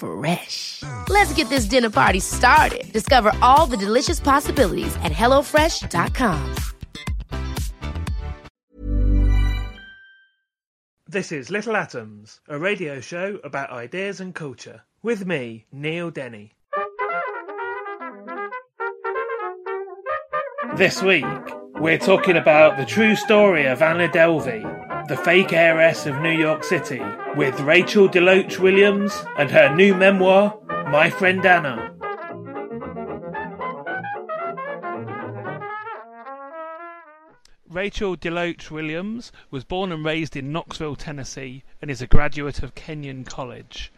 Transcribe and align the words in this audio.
Fresh. 0.00 0.82
Let's 1.08 1.32
get 1.34 1.48
this 1.50 1.66
dinner 1.66 1.90
party 1.90 2.20
started. 2.20 2.92
Discover 2.92 3.32
all 3.42 3.66
the 3.66 3.76
delicious 3.76 4.18
possibilities 4.18 4.96
at 5.04 5.12
hellofresh.com. 5.12 6.54
This 11.06 11.32
is 11.32 11.50
Little 11.50 11.74
Atoms, 11.76 12.40
a 12.48 12.56
radio 12.56 13.00
show 13.00 13.40
about 13.42 13.70
ideas 13.70 14.20
and 14.20 14.32
culture. 14.32 14.82
With 15.02 15.26
me, 15.26 15.66
Neil 15.72 16.10
Denny. 16.10 16.52
This 20.76 21.02
week, 21.02 21.24
we're 21.80 21.98
talking 21.98 22.36
about 22.36 22.76
the 22.76 22.86
true 22.86 23.16
story 23.16 23.66
of 23.66 23.82
Anna 23.82 24.08
Delvey, 24.08 24.62
the 25.08 25.16
fake 25.16 25.52
heiress 25.52 26.06
of 26.06 26.20
New 26.20 26.30
York 26.30 26.62
City, 26.62 27.02
with 27.36 27.60
Rachel 27.60 28.08
DeLoache 28.08 28.58
Williams 28.58 29.24
and 29.38 29.50
her 29.50 29.74
new 29.74 29.94
memoir, 29.94 30.58
My 30.90 31.10
Friend 31.10 31.44
Anna. 31.46 31.94
Rachel 37.68 38.16
DeLoache 38.16 38.70
Williams 38.70 39.30
was 39.50 39.62
born 39.62 39.92
and 39.92 40.04
raised 40.04 40.36
in 40.36 40.50
Knoxville, 40.50 40.96
Tennessee, 40.96 41.62
and 41.80 41.88
is 41.88 42.02
a 42.02 42.06
graduate 42.08 42.64
of 42.64 42.74
Kenyon 42.74 43.24
College. 43.24 43.92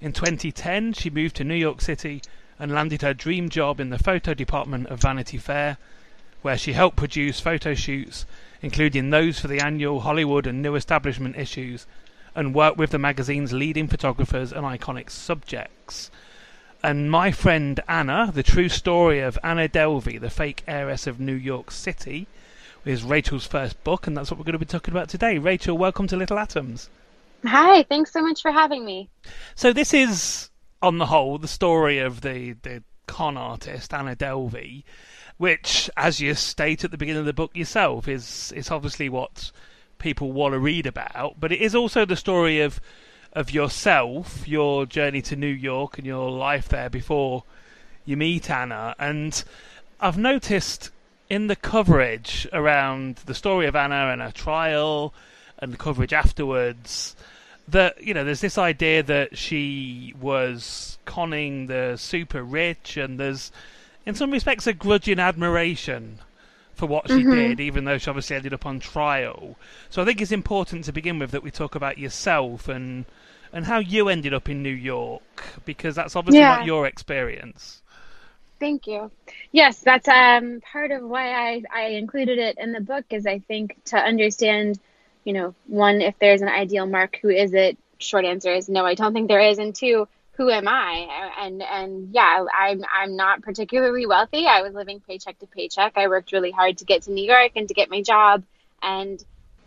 In 0.00 0.12
2010, 0.12 0.92
she 0.92 1.10
moved 1.10 1.34
to 1.36 1.44
New 1.44 1.56
York 1.56 1.80
City 1.80 2.22
and 2.60 2.72
landed 2.72 3.02
her 3.02 3.12
dream 3.14 3.48
job 3.48 3.80
in 3.80 3.90
the 3.90 3.98
photo 3.98 4.34
department 4.34 4.86
of 4.86 5.00
Vanity 5.00 5.36
Fair, 5.36 5.78
where 6.42 6.56
she 6.56 6.74
helped 6.74 6.96
produce 6.96 7.40
photo 7.40 7.74
shoots, 7.74 8.24
including 8.62 9.10
those 9.10 9.40
for 9.40 9.48
the 9.48 9.60
annual 9.60 10.00
Hollywood 10.00 10.46
and 10.46 10.62
New 10.62 10.76
Establishment 10.76 11.36
issues, 11.36 11.84
and 12.34 12.54
worked 12.54 12.78
with 12.78 12.90
the 12.90 12.98
magazine's 12.98 13.52
leading 13.52 13.88
photographers 13.88 14.52
and 14.52 14.64
iconic 14.64 15.10
subjects. 15.10 16.10
And 16.82 17.10
my 17.10 17.32
friend 17.32 17.80
Anna, 17.88 18.30
the 18.32 18.42
true 18.42 18.68
story 18.68 19.20
of 19.20 19.38
Anna 19.42 19.68
Delvey, 19.68 20.20
the 20.20 20.30
fake 20.30 20.62
heiress 20.66 21.06
of 21.06 21.18
New 21.18 21.34
York 21.34 21.70
City, 21.70 22.26
is 22.84 23.02
Rachel's 23.02 23.46
first 23.46 23.82
book, 23.84 24.06
and 24.06 24.16
that's 24.16 24.30
what 24.30 24.38
we're 24.38 24.44
going 24.44 24.52
to 24.52 24.58
be 24.58 24.64
talking 24.64 24.94
about 24.94 25.08
today. 25.08 25.38
Rachel, 25.38 25.76
welcome 25.76 26.06
to 26.06 26.16
Little 26.16 26.38
Atoms. 26.38 26.88
Hi, 27.44 27.82
thanks 27.82 28.12
so 28.12 28.22
much 28.22 28.42
for 28.42 28.52
having 28.52 28.84
me. 28.84 29.08
So 29.54 29.72
this 29.72 29.92
is, 29.92 30.50
on 30.80 30.98
the 30.98 31.06
whole, 31.06 31.38
the 31.38 31.48
story 31.48 31.98
of 31.98 32.20
the, 32.20 32.52
the 32.62 32.82
con 33.06 33.36
artist 33.36 33.92
Anna 33.92 34.14
Delvey, 34.14 34.84
which, 35.38 35.90
as 35.96 36.20
you 36.20 36.34
state 36.34 36.84
at 36.84 36.90
the 36.90 36.98
beginning 36.98 37.20
of 37.20 37.26
the 37.26 37.32
book 37.32 37.56
yourself, 37.56 38.06
is 38.06 38.52
is 38.54 38.70
obviously 38.70 39.08
what 39.08 39.50
people 39.98 40.32
want 40.32 40.52
to 40.52 40.58
read 40.58 40.86
about. 40.86 41.40
But 41.40 41.52
it 41.52 41.60
is 41.60 41.74
also 41.74 42.04
the 42.04 42.16
story 42.16 42.60
of 42.60 42.80
of 43.34 43.50
yourself, 43.50 44.48
your 44.48 44.86
journey 44.86 45.20
to 45.22 45.36
New 45.36 45.46
York, 45.46 45.98
and 45.98 46.06
your 46.06 46.30
life 46.30 46.68
there 46.68 46.88
before 46.88 47.44
you 48.04 48.16
meet 48.16 48.50
Anna. 48.50 48.94
And 48.98 49.44
I've 50.00 50.16
noticed 50.16 50.90
in 51.28 51.46
the 51.46 51.56
coverage 51.56 52.48
around 52.52 53.16
the 53.26 53.34
story 53.34 53.66
of 53.66 53.76
Anna 53.76 54.10
and 54.10 54.22
her 54.22 54.32
trial 54.32 55.12
and 55.58 55.72
the 55.72 55.76
coverage 55.76 56.12
afterwards 56.12 57.14
that 57.66 58.02
you 58.02 58.14
know 58.14 58.24
there's 58.24 58.40
this 58.40 58.56
idea 58.56 59.02
that 59.02 59.36
she 59.36 60.14
was 60.18 60.98
conning 61.04 61.66
the 61.66 61.96
super 61.96 62.42
rich 62.42 62.96
and 62.96 63.20
there's 63.20 63.52
in 64.06 64.14
some 64.14 64.30
respects 64.30 64.66
a 64.66 64.72
grudging 64.72 65.18
admiration 65.18 66.18
for 66.78 66.86
what 66.86 67.10
she 67.10 67.24
Mhm. 67.24 67.30
did 67.34 67.60
even 67.60 67.84
though 67.84 67.98
she 67.98 68.08
obviously 68.08 68.36
ended 68.36 68.54
up 68.54 68.64
on 68.64 68.78
trial 68.80 69.56
so 69.90 70.00
i 70.00 70.04
think 70.04 70.20
it's 70.20 70.32
important 70.32 70.84
to 70.84 70.92
begin 70.92 71.18
with 71.18 71.30
that 71.32 71.42
we 71.42 71.50
talk 71.50 71.74
about 71.74 71.98
yourself 71.98 72.68
and 72.68 73.04
and 73.52 73.66
how 73.66 73.78
you 73.78 74.08
ended 74.08 74.32
up 74.32 74.48
in 74.48 74.62
new 74.62 74.68
york 74.70 75.22
because 75.64 75.94
that's 75.94 76.14
obviously 76.16 76.40
Yeah. 76.40 76.48
not 76.48 76.62
your 76.64 76.86
experience 76.86 77.82
Thank 78.60 78.86
you. 78.88 79.12
Yes, 79.52 79.80
that's 79.80 80.08
um, 80.08 80.60
part 80.60 80.90
of 80.90 81.02
why 81.02 81.32
I, 81.32 81.62
I 81.72 81.82
included 81.90 82.38
it 82.38 82.58
in 82.58 82.72
the 82.72 82.80
book 82.80 83.04
is 83.10 83.24
I 83.26 83.38
think 83.38 83.76
to 83.86 83.96
understand, 83.96 84.80
you 85.24 85.32
know, 85.32 85.54
one, 85.66 86.00
if 86.00 86.18
there's 86.18 86.42
an 86.42 86.48
ideal 86.48 86.86
mark, 86.86 87.18
who 87.22 87.28
is 87.28 87.54
it? 87.54 87.78
Short 87.98 88.24
answer 88.24 88.52
is 88.52 88.68
no, 88.68 88.84
I 88.84 88.94
don't 88.94 89.12
think 89.12 89.28
there 89.28 89.40
is. 89.40 89.58
And 89.58 89.74
two, 89.74 90.08
who 90.38 90.50
am 90.50 90.68
I? 90.68 91.32
And 91.40 91.60
and 91.62 92.14
yeah, 92.14 92.44
I'm 92.56 92.84
I'm 92.90 93.16
not 93.16 93.42
particularly 93.42 94.06
wealthy. 94.06 94.46
I 94.46 94.62
was 94.62 94.72
living 94.72 95.00
paycheck 95.00 95.36
to 95.40 95.46
paycheck. 95.46 95.94
I 95.96 96.06
worked 96.06 96.32
really 96.32 96.52
hard 96.52 96.78
to 96.78 96.84
get 96.84 97.02
to 97.02 97.10
New 97.10 97.24
York 97.24 97.52
and 97.56 97.66
to 97.66 97.74
get 97.74 97.90
my 97.90 98.02
job. 98.02 98.44
And 98.80 99.22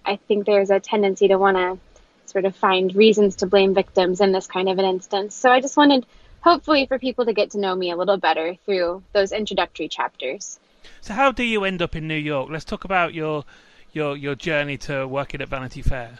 I 0.05 0.15
think 0.15 0.45
there's 0.45 0.69
a 0.69 0.79
tendency 0.79 1.27
to 1.27 1.37
want 1.37 1.57
to 1.57 1.77
sort 2.25 2.45
of 2.45 2.55
find 2.55 2.95
reasons 2.95 3.35
to 3.37 3.47
blame 3.47 3.73
victims 3.73 4.21
in 4.21 4.31
this 4.31 4.47
kind 4.47 4.69
of 4.69 4.79
an 4.79 4.85
instance. 4.85 5.35
So 5.35 5.51
I 5.51 5.59
just 5.59 5.75
wanted 5.75 6.05
hopefully 6.39 6.85
for 6.85 6.97
people 6.97 7.25
to 7.25 7.33
get 7.33 7.51
to 7.51 7.59
know 7.59 7.75
me 7.75 7.91
a 7.91 7.97
little 7.97 8.17
better 8.17 8.55
through 8.65 9.03
those 9.11 9.33
introductory 9.33 9.89
chapters. 9.89 10.57
So 11.01 11.13
how 11.13 11.33
do 11.33 11.43
you 11.43 11.65
end 11.65 11.81
up 11.81 11.97
in 11.97 12.07
New 12.07 12.15
York? 12.15 12.49
Let's 12.49 12.65
talk 12.65 12.85
about 12.85 13.13
your 13.13 13.43
your 13.91 14.15
your 14.15 14.35
journey 14.35 14.77
to 14.77 15.05
working 15.05 15.41
at 15.41 15.49
Vanity 15.49 15.81
Fair. 15.81 16.19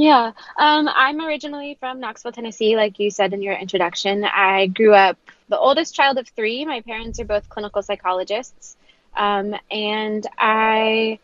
Yeah, 0.00 0.32
um, 0.56 0.88
I'm 0.88 1.20
originally 1.20 1.76
from 1.78 2.00
Knoxville, 2.00 2.32
Tennessee, 2.32 2.74
like 2.74 2.98
you 2.98 3.10
said 3.10 3.34
in 3.34 3.42
your 3.42 3.52
introduction. 3.52 4.24
I 4.24 4.68
grew 4.68 4.94
up 4.94 5.18
the 5.50 5.58
oldest 5.58 5.94
child 5.94 6.16
of 6.16 6.26
three. 6.26 6.64
My 6.64 6.80
parents 6.80 7.20
are 7.20 7.26
both 7.26 7.50
clinical 7.50 7.82
psychologists. 7.82 8.78
Um, 9.14 9.54
and 9.70 10.26
I 10.38 11.18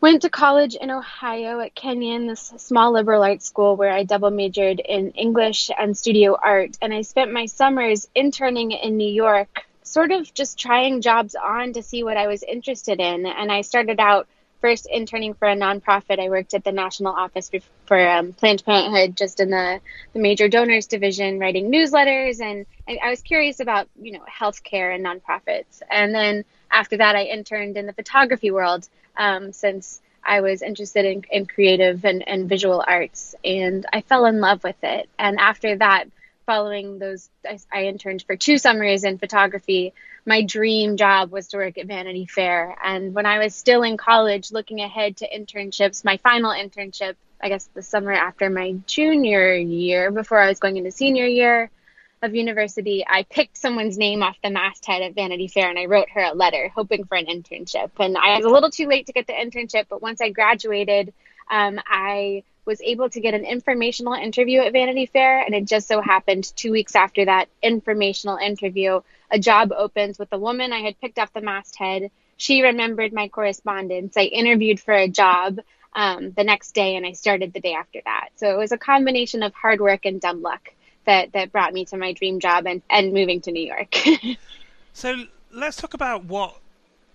went 0.00 0.22
to 0.22 0.28
college 0.28 0.74
in 0.74 0.90
Ohio 0.90 1.60
at 1.60 1.76
Kenyon, 1.76 2.26
this 2.26 2.52
small 2.56 2.90
liberal 2.90 3.22
arts 3.22 3.46
school 3.46 3.76
where 3.76 3.92
I 3.92 4.02
double 4.02 4.32
majored 4.32 4.80
in 4.80 5.12
English 5.12 5.70
and 5.78 5.96
studio 5.96 6.36
art. 6.42 6.76
And 6.82 6.92
I 6.92 7.02
spent 7.02 7.32
my 7.32 7.46
summers 7.46 8.08
interning 8.12 8.72
in 8.72 8.96
New 8.96 9.12
York, 9.12 9.64
sort 9.84 10.10
of 10.10 10.34
just 10.34 10.58
trying 10.58 11.00
jobs 11.00 11.36
on 11.36 11.74
to 11.74 11.82
see 11.84 12.02
what 12.02 12.16
I 12.16 12.26
was 12.26 12.42
interested 12.42 12.98
in. 12.98 13.24
And 13.24 13.52
I 13.52 13.60
started 13.60 14.00
out 14.00 14.26
first 14.62 14.86
interning 14.86 15.34
for 15.34 15.46
a 15.48 15.54
nonprofit. 15.54 16.18
I 16.18 16.30
worked 16.30 16.54
at 16.54 16.64
the 16.64 16.72
national 16.72 17.12
office 17.12 17.50
for, 17.84 18.08
um, 18.08 18.32
Planned 18.32 18.64
Parenthood, 18.64 19.16
just 19.16 19.40
in 19.40 19.50
the, 19.50 19.80
the 20.14 20.20
major 20.20 20.48
donors 20.48 20.86
division, 20.86 21.38
writing 21.38 21.70
newsletters. 21.70 22.40
And 22.40 22.64
I, 22.88 22.98
I 23.04 23.10
was 23.10 23.20
curious 23.20 23.60
about, 23.60 23.88
you 24.00 24.12
know, 24.12 24.24
healthcare 24.40 24.94
and 24.94 25.04
nonprofits. 25.04 25.82
And 25.90 26.14
then 26.14 26.44
after 26.70 26.96
that, 26.96 27.16
I 27.16 27.24
interned 27.24 27.76
in 27.76 27.86
the 27.86 27.92
photography 27.92 28.50
world 28.50 28.88
um, 29.18 29.52
since 29.52 30.00
I 30.24 30.40
was 30.40 30.62
interested 30.62 31.04
in, 31.04 31.24
in 31.30 31.46
creative 31.46 32.04
and, 32.04 32.26
and 32.26 32.48
visual 32.48 32.82
arts. 32.86 33.34
And 33.44 33.84
I 33.92 34.00
fell 34.02 34.24
in 34.24 34.40
love 34.40 34.62
with 34.64 34.82
it. 34.82 35.08
And 35.18 35.38
after 35.38 35.76
that, 35.76 36.04
following 36.46 36.98
those, 36.98 37.28
I, 37.44 37.58
I 37.72 37.84
interned 37.84 38.24
for 38.26 38.36
two 38.36 38.58
summers 38.58 39.04
in 39.04 39.18
photography. 39.18 39.94
My 40.24 40.42
dream 40.42 40.96
job 40.96 41.30
was 41.30 41.48
to 41.48 41.56
work 41.56 41.78
at 41.78 41.86
Vanity 41.86 42.26
Fair. 42.26 42.76
And 42.82 43.14
when 43.14 43.26
I 43.26 43.38
was 43.38 43.54
still 43.54 43.82
in 43.82 43.96
college, 43.96 44.52
looking 44.52 44.80
ahead 44.80 45.18
to 45.18 45.28
internships, 45.28 46.04
my 46.04 46.16
final 46.18 46.50
internship, 46.50 47.16
I 47.40 47.48
guess 47.48 47.68
the 47.74 47.82
summer 47.82 48.12
after 48.12 48.50
my 48.50 48.76
junior 48.86 49.54
year, 49.54 50.10
before 50.10 50.38
I 50.38 50.48
was 50.48 50.60
going 50.60 50.76
into 50.76 50.92
senior 50.92 51.26
year 51.26 51.70
of 52.22 52.34
university, 52.34 53.04
I 53.06 53.24
picked 53.24 53.56
someone's 53.56 53.98
name 53.98 54.22
off 54.22 54.36
the 54.42 54.50
masthead 54.50 55.02
at 55.02 55.14
Vanity 55.14 55.48
Fair 55.48 55.68
and 55.68 55.78
I 55.78 55.86
wrote 55.86 56.10
her 56.10 56.20
a 56.20 56.34
letter 56.34 56.70
hoping 56.74 57.04
for 57.04 57.16
an 57.16 57.26
internship. 57.26 57.90
And 57.98 58.16
I 58.16 58.36
was 58.36 58.44
a 58.44 58.50
little 58.50 58.70
too 58.70 58.86
late 58.86 59.06
to 59.06 59.12
get 59.12 59.26
the 59.26 59.32
internship, 59.32 59.86
but 59.88 60.00
once 60.00 60.20
I 60.20 60.30
graduated, 60.30 61.12
um, 61.50 61.80
I 61.84 62.44
was 62.64 62.80
able 62.80 63.10
to 63.10 63.20
get 63.20 63.34
an 63.34 63.44
informational 63.44 64.14
interview 64.14 64.60
at 64.60 64.72
Vanity 64.72 65.06
Fair. 65.06 65.40
And 65.40 65.54
it 65.54 65.64
just 65.64 65.88
so 65.88 66.00
happened 66.00 66.52
two 66.56 66.70
weeks 66.70 66.94
after 66.94 67.24
that 67.24 67.48
informational 67.62 68.36
interview, 68.36 69.00
a 69.30 69.38
job 69.38 69.72
opens 69.76 70.18
with 70.18 70.32
a 70.32 70.38
woman 70.38 70.72
I 70.72 70.80
had 70.80 71.00
picked 71.00 71.18
off 71.18 71.32
the 71.32 71.40
masthead. 71.40 72.10
she 72.36 72.62
remembered 72.62 73.12
my 73.12 73.28
correspondence. 73.28 74.16
I 74.16 74.22
interviewed 74.22 74.80
for 74.80 74.94
a 74.94 75.08
job 75.08 75.60
um, 75.94 76.32
the 76.32 76.44
next 76.44 76.72
day 76.72 76.96
and 76.96 77.04
I 77.04 77.12
started 77.12 77.52
the 77.52 77.60
day 77.60 77.74
after 77.74 78.00
that. 78.04 78.30
So 78.36 78.52
it 78.52 78.56
was 78.58 78.72
a 78.72 78.78
combination 78.78 79.42
of 79.42 79.54
hard 79.54 79.80
work 79.80 80.04
and 80.04 80.20
dumb 80.20 80.42
luck 80.42 80.72
that, 81.04 81.32
that 81.32 81.52
brought 81.52 81.72
me 81.72 81.84
to 81.86 81.96
my 81.96 82.12
dream 82.12 82.40
job 82.40 82.66
and, 82.66 82.82
and 82.88 83.12
moving 83.12 83.40
to 83.42 83.52
New 83.52 83.66
York. 83.66 83.94
so 84.92 85.24
let's 85.52 85.76
talk 85.76 85.94
about 85.94 86.24
what 86.24 86.61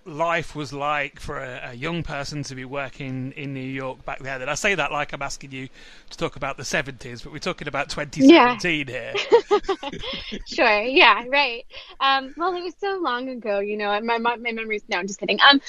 life 0.08 0.56
was 0.56 0.72
like 0.72 1.20
for 1.20 1.38
a, 1.38 1.72
a, 1.72 1.74
young 1.74 2.02
person 2.02 2.42
to 2.42 2.56
be 2.56 2.64
working 2.64 3.34
in 3.36 3.54
New 3.54 3.60
York 3.60 4.04
back 4.06 4.20
then. 4.20 4.42
And 4.42 4.50
I 4.50 4.56
say 4.56 4.74
that 4.74 4.92
like 4.92 5.12
I'm 5.14 5.22
asking 5.22 5.52
you 5.52 5.68
to 6.10 6.18
talk 6.18 6.38
about 6.38 6.56
the 6.58 6.64
70s, 6.64 7.24
but 7.24 7.34
we're 7.34 7.40
talking 7.40 7.68
about 7.68 7.90
2017 7.90 8.88
yeah. 8.88 9.14
here. 9.14 10.00
sure. 10.48 10.82
Yeah. 10.82 11.26
Right. 11.28 11.66
Um, 12.00 12.34
well, 12.38 12.56
it 12.56 12.64
was 12.64 12.74
so 12.80 13.00
long 13.02 13.28
ago. 13.30 13.60
You 13.60 13.78
know, 13.78 14.00
my 14.02 14.18
my, 14.18 14.38
my 14.38 14.52
memories. 14.52 14.84
No, 14.88 14.98
I'm 14.98 15.08
just 15.08 15.20
kidding. 15.20 15.40
Um, 15.42 15.60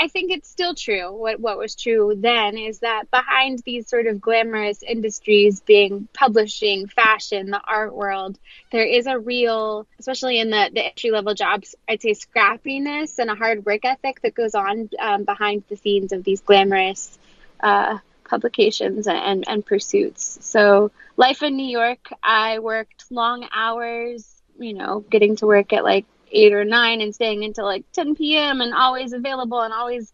I 0.00 0.08
think 0.08 0.30
it's 0.30 0.48
still 0.48 0.74
true. 0.74 1.12
What 1.12 1.40
what 1.40 1.58
was 1.58 1.74
true 1.74 2.14
then 2.16 2.56
is 2.56 2.78
that 2.80 3.10
behind 3.10 3.60
these 3.64 3.88
sort 3.88 4.06
of 4.06 4.20
glamorous 4.20 4.82
industries, 4.82 5.60
being 5.60 6.08
publishing, 6.14 6.86
fashion, 6.86 7.50
the 7.50 7.60
art 7.66 7.94
world, 7.94 8.38
there 8.70 8.84
is 8.84 9.06
a 9.06 9.18
real, 9.18 9.86
especially 9.98 10.38
in 10.38 10.50
the 10.50 10.70
the 10.72 10.86
entry 10.86 11.10
level 11.10 11.34
jobs, 11.34 11.74
I'd 11.88 12.02
say 12.02 12.12
scrappiness 12.12 13.18
and 13.18 13.30
a 13.30 13.34
hard 13.34 13.66
work 13.66 13.79
work 13.82 13.92
ethic 13.92 14.20
that 14.22 14.34
goes 14.34 14.54
on 14.54 14.90
um, 14.98 15.24
behind 15.24 15.64
the 15.68 15.76
scenes 15.76 16.12
of 16.12 16.24
these 16.24 16.40
glamorous 16.40 17.18
uh, 17.60 17.98
publications 18.28 19.06
and, 19.06 19.44
and 19.48 19.64
pursuits. 19.64 20.38
So, 20.42 20.90
life 21.16 21.42
in 21.42 21.56
New 21.56 21.66
York, 21.66 22.08
I 22.22 22.58
worked 22.58 23.04
long 23.10 23.46
hours, 23.54 24.42
you 24.58 24.74
know, 24.74 25.04
getting 25.10 25.36
to 25.36 25.46
work 25.46 25.72
at 25.72 25.84
like 25.84 26.06
eight 26.32 26.52
or 26.52 26.64
nine 26.64 27.00
and 27.00 27.14
staying 27.14 27.44
until 27.44 27.64
like 27.64 27.84
10 27.92 28.14
p.m. 28.14 28.60
and 28.60 28.74
always 28.74 29.12
available 29.12 29.60
and 29.60 29.72
always 29.72 30.12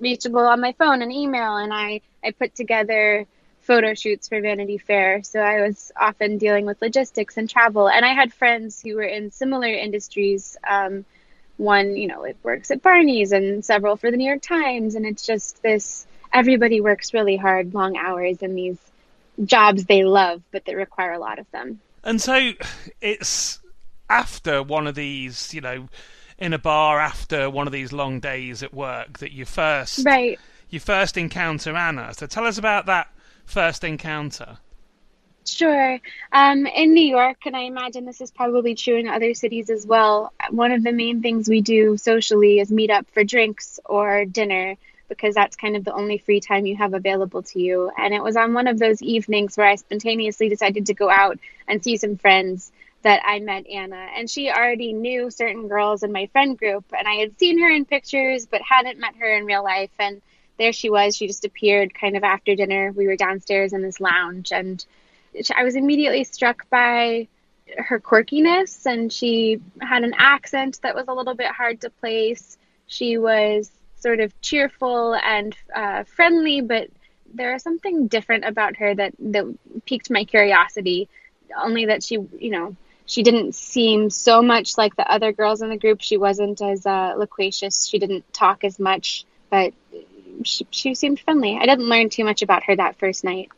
reachable 0.00 0.40
on 0.46 0.60
my 0.60 0.72
phone 0.72 1.02
and 1.02 1.12
email. 1.12 1.56
And 1.56 1.72
I, 1.72 2.00
I 2.24 2.32
put 2.32 2.54
together 2.54 3.26
photo 3.60 3.94
shoots 3.94 4.28
for 4.28 4.40
Vanity 4.40 4.78
Fair. 4.78 5.22
So 5.22 5.38
I 5.38 5.62
was 5.62 5.92
often 5.98 6.38
dealing 6.38 6.66
with 6.66 6.82
logistics 6.82 7.36
and 7.36 7.48
travel. 7.48 7.88
And 7.88 8.04
I 8.04 8.12
had 8.12 8.32
friends 8.32 8.82
who 8.82 8.96
were 8.96 9.02
in 9.02 9.30
similar 9.30 9.68
industries. 9.68 10.56
Um, 10.68 11.04
one, 11.62 11.96
you 11.96 12.08
know, 12.08 12.24
it 12.24 12.36
works 12.42 12.70
at 12.70 12.82
Barney's 12.82 13.32
and 13.32 13.64
several 13.64 13.96
for 13.96 14.10
the 14.10 14.16
New 14.16 14.26
York 14.26 14.42
Times. 14.42 14.94
And 14.94 15.06
it's 15.06 15.24
just 15.24 15.62
this 15.62 16.06
everybody 16.32 16.80
works 16.80 17.14
really 17.14 17.36
hard, 17.36 17.74
long 17.74 17.96
hours 17.96 18.42
in 18.42 18.54
these 18.54 18.78
jobs 19.44 19.84
they 19.84 20.04
love, 20.04 20.42
but 20.50 20.64
that 20.64 20.76
require 20.76 21.12
a 21.12 21.18
lot 21.18 21.38
of 21.38 21.50
them. 21.52 21.80
And 22.04 22.20
so 22.20 22.52
it's 23.00 23.60
after 24.10 24.62
one 24.62 24.86
of 24.86 24.94
these, 24.94 25.54
you 25.54 25.60
know, 25.60 25.88
in 26.38 26.52
a 26.52 26.58
bar 26.58 26.98
after 26.98 27.48
one 27.48 27.66
of 27.66 27.72
these 27.72 27.92
long 27.92 28.18
days 28.18 28.62
at 28.62 28.74
work 28.74 29.20
that 29.20 29.30
you 29.32 29.44
first 29.44 30.04
right 30.04 30.40
you 30.70 30.80
first 30.80 31.16
encounter 31.16 31.76
Anna. 31.76 32.12
So 32.14 32.26
tell 32.26 32.46
us 32.46 32.58
about 32.58 32.86
that 32.86 33.08
first 33.44 33.84
encounter. 33.84 34.58
Sure. 35.44 35.98
Um, 36.32 36.66
in 36.66 36.94
New 36.94 37.04
York, 37.04 37.46
and 37.46 37.56
I 37.56 37.62
imagine 37.62 38.04
this 38.04 38.20
is 38.20 38.30
probably 38.30 38.74
true 38.74 38.96
in 38.96 39.08
other 39.08 39.34
cities 39.34 39.70
as 39.70 39.84
well, 39.84 40.32
one 40.50 40.70
of 40.70 40.84
the 40.84 40.92
main 40.92 41.20
things 41.20 41.48
we 41.48 41.60
do 41.60 41.96
socially 41.96 42.60
is 42.60 42.70
meet 42.70 42.90
up 42.90 43.06
for 43.10 43.24
drinks 43.24 43.80
or 43.84 44.24
dinner 44.24 44.76
because 45.08 45.34
that's 45.34 45.56
kind 45.56 45.76
of 45.76 45.84
the 45.84 45.92
only 45.92 46.18
free 46.18 46.40
time 46.40 46.64
you 46.64 46.76
have 46.76 46.94
available 46.94 47.42
to 47.42 47.60
you. 47.60 47.90
And 47.98 48.14
it 48.14 48.22
was 48.22 48.36
on 48.36 48.54
one 48.54 48.66
of 48.66 48.78
those 48.78 49.02
evenings 49.02 49.56
where 49.56 49.66
I 49.66 49.74
spontaneously 49.74 50.48
decided 50.48 50.86
to 50.86 50.94
go 50.94 51.10
out 51.10 51.38
and 51.68 51.82
see 51.82 51.96
some 51.96 52.16
friends 52.16 52.72
that 53.02 53.20
I 53.24 53.40
met 53.40 53.66
Anna. 53.66 54.08
And 54.16 54.30
she 54.30 54.48
already 54.48 54.92
knew 54.92 55.28
certain 55.28 55.68
girls 55.68 56.02
in 56.02 56.12
my 56.12 56.26
friend 56.26 56.56
group, 56.56 56.84
and 56.96 57.06
I 57.06 57.16
had 57.16 57.38
seen 57.38 57.58
her 57.58 57.68
in 57.68 57.84
pictures 57.84 58.46
but 58.46 58.62
hadn't 58.62 59.00
met 59.00 59.16
her 59.16 59.36
in 59.36 59.44
real 59.44 59.64
life. 59.64 59.90
And 59.98 60.22
there 60.56 60.72
she 60.72 60.88
was. 60.88 61.16
She 61.16 61.26
just 61.26 61.44
appeared 61.44 61.92
kind 61.92 62.16
of 62.16 62.22
after 62.22 62.54
dinner. 62.54 62.92
We 62.92 63.06
were 63.06 63.16
downstairs 63.16 63.72
in 63.72 63.82
this 63.82 64.00
lounge 64.00 64.52
and 64.52 64.84
I 65.54 65.64
was 65.64 65.76
immediately 65.76 66.24
struck 66.24 66.68
by 66.70 67.28
her 67.78 68.00
quirkiness, 68.00 68.86
and 68.86 69.12
she 69.12 69.60
had 69.80 70.04
an 70.04 70.14
accent 70.16 70.80
that 70.82 70.94
was 70.94 71.06
a 71.08 71.12
little 71.12 71.34
bit 71.34 71.48
hard 71.48 71.80
to 71.82 71.90
place. 71.90 72.58
She 72.86 73.18
was 73.18 73.70
sort 73.96 74.20
of 74.20 74.38
cheerful 74.40 75.14
and 75.14 75.56
uh, 75.74 76.04
friendly, 76.04 76.60
but 76.60 76.88
there 77.34 77.52
was 77.52 77.62
something 77.62 78.08
different 78.08 78.44
about 78.44 78.76
her 78.76 78.94
that 78.94 79.14
that 79.18 79.46
piqued 79.86 80.10
my 80.10 80.24
curiosity. 80.24 81.08
Only 81.56 81.86
that 81.86 82.02
she, 82.02 82.14
you 82.14 82.50
know, 82.50 82.76
she 83.06 83.22
didn't 83.22 83.54
seem 83.54 84.10
so 84.10 84.42
much 84.42 84.76
like 84.76 84.96
the 84.96 85.10
other 85.10 85.32
girls 85.32 85.62
in 85.62 85.68
the 85.68 85.76
group. 85.76 86.00
She 86.00 86.16
wasn't 86.16 86.60
as 86.60 86.86
uh, 86.86 87.14
loquacious. 87.16 87.86
She 87.86 87.98
didn't 87.98 88.30
talk 88.32 88.64
as 88.64 88.78
much, 88.78 89.24
but 89.50 89.72
she, 90.44 90.66
she 90.70 90.94
seemed 90.94 91.20
friendly. 91.20 91.58
I 91.60 91.66
didn't 91.66 91.88
learn 91.88 92.08
too 92.08 92.24
much 92.24 92.42
about 92.42 92.64
her 92.64 92.76
that 92.76 92.98
first 92.98 93.24
night. 93.24 93.50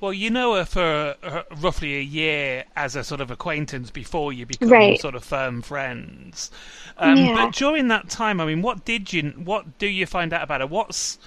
Well, 0.00 0.12
you 0.14 0.30
know 0.30 0.54
her 0.54 0.64
for 0.64 1.14
uh, 1.22 1.42
roughly 1.60 1.96
a 1.96 2.02
year 2.02 2.64
as 2.74 2.96
a 2.96 3.04
sort 3.04 3.20
of 3.20 3.30
acquaintance 3.30 3.90
before 3.90 4.32
you 4.32 4.46
become 4.46 4.70
right. 4.70 4.98
sort 4.98 5.14
of 5.14 5.22
firm 5.22 5.60
friends. 5.60 6.50
Um, 6.96 7.18
yeah. 7.18 7.34
But 7.34 7.54
during 7.54 7.88
that 7.88 8.08
time, 8.08 8.40
I 8.40 8.46
mean, 8.46 8.62
what 8.62 8.84
did 8.84 9.12
you, 9.12 9.30
what 9.30 9.78
do 9.78 9.86
you 9.86 10.06
find 10.06 10.32
out 10.32 10.42
about 10.42 10.62
her? 10.62 10.66
What's, 10.66 11.18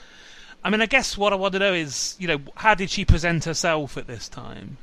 I 0.63 0.71
mean, 0.71 0.81
I 0.81 0.87
guess 0.87 1.17
what 1.17 1.33
I 1.33 1.35
want 1.35 1.53
to 1.53 1.59
know 1.59 1.73
is, 1.73 2.15
you 2.19 2.27
know, 2.27 2.39
how 2.55 2.73
did 2.73 2.89
she 2.89 3.05
present 3.05 3.45
herself 3.45 3.95
at 3.95 4.07
this 4.07 4.27
time? 4.27 4.77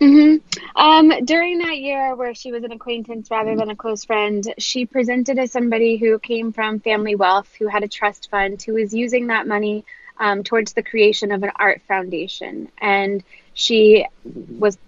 hmm 0.00 0.36
Um, 0.76 1.12
during 1.26 1.58
that 1.58 1.76
year 1.76 2.16
where 2.16 2.34
she 2.34 2.52
was 2.52 2.64
an 2.64 2.72
acquaintance 2.72 3.30
rather 3.30 3.54
than 3.54 3.68
a 3.68 3.76
close 3.76 4.04
friend, 4.04 4.42
she 4.56 4.86
presented 4.86 5.38
as 5.38 5.52
somebody 5.52 5.98
who 5.98 6.18
came 6.18 6.52
from 6.52 6.80
family 6.80 7.16
wealth, 7.16 7.54
who 7.58 7.66
had 7.66 7.82
a 7.82 7.88
trust 7.88 8.30
fund, 8.30 8.62
who 8.62 8.74
was 8.74 8.94
using 8.94 9.26
that 9.26 9.46
money 9.46 9.84
um, 10.20 10.44
towards 10.44 10.74
the 10.74 10.82
creation 10.82 11.32
of 11.32 11.42
an 11.42 11.50
art 11.56 11.80
foundation. 11.88 12.68
And 12.78 13.24
she 13.54 14.06
was, 14.24 14.78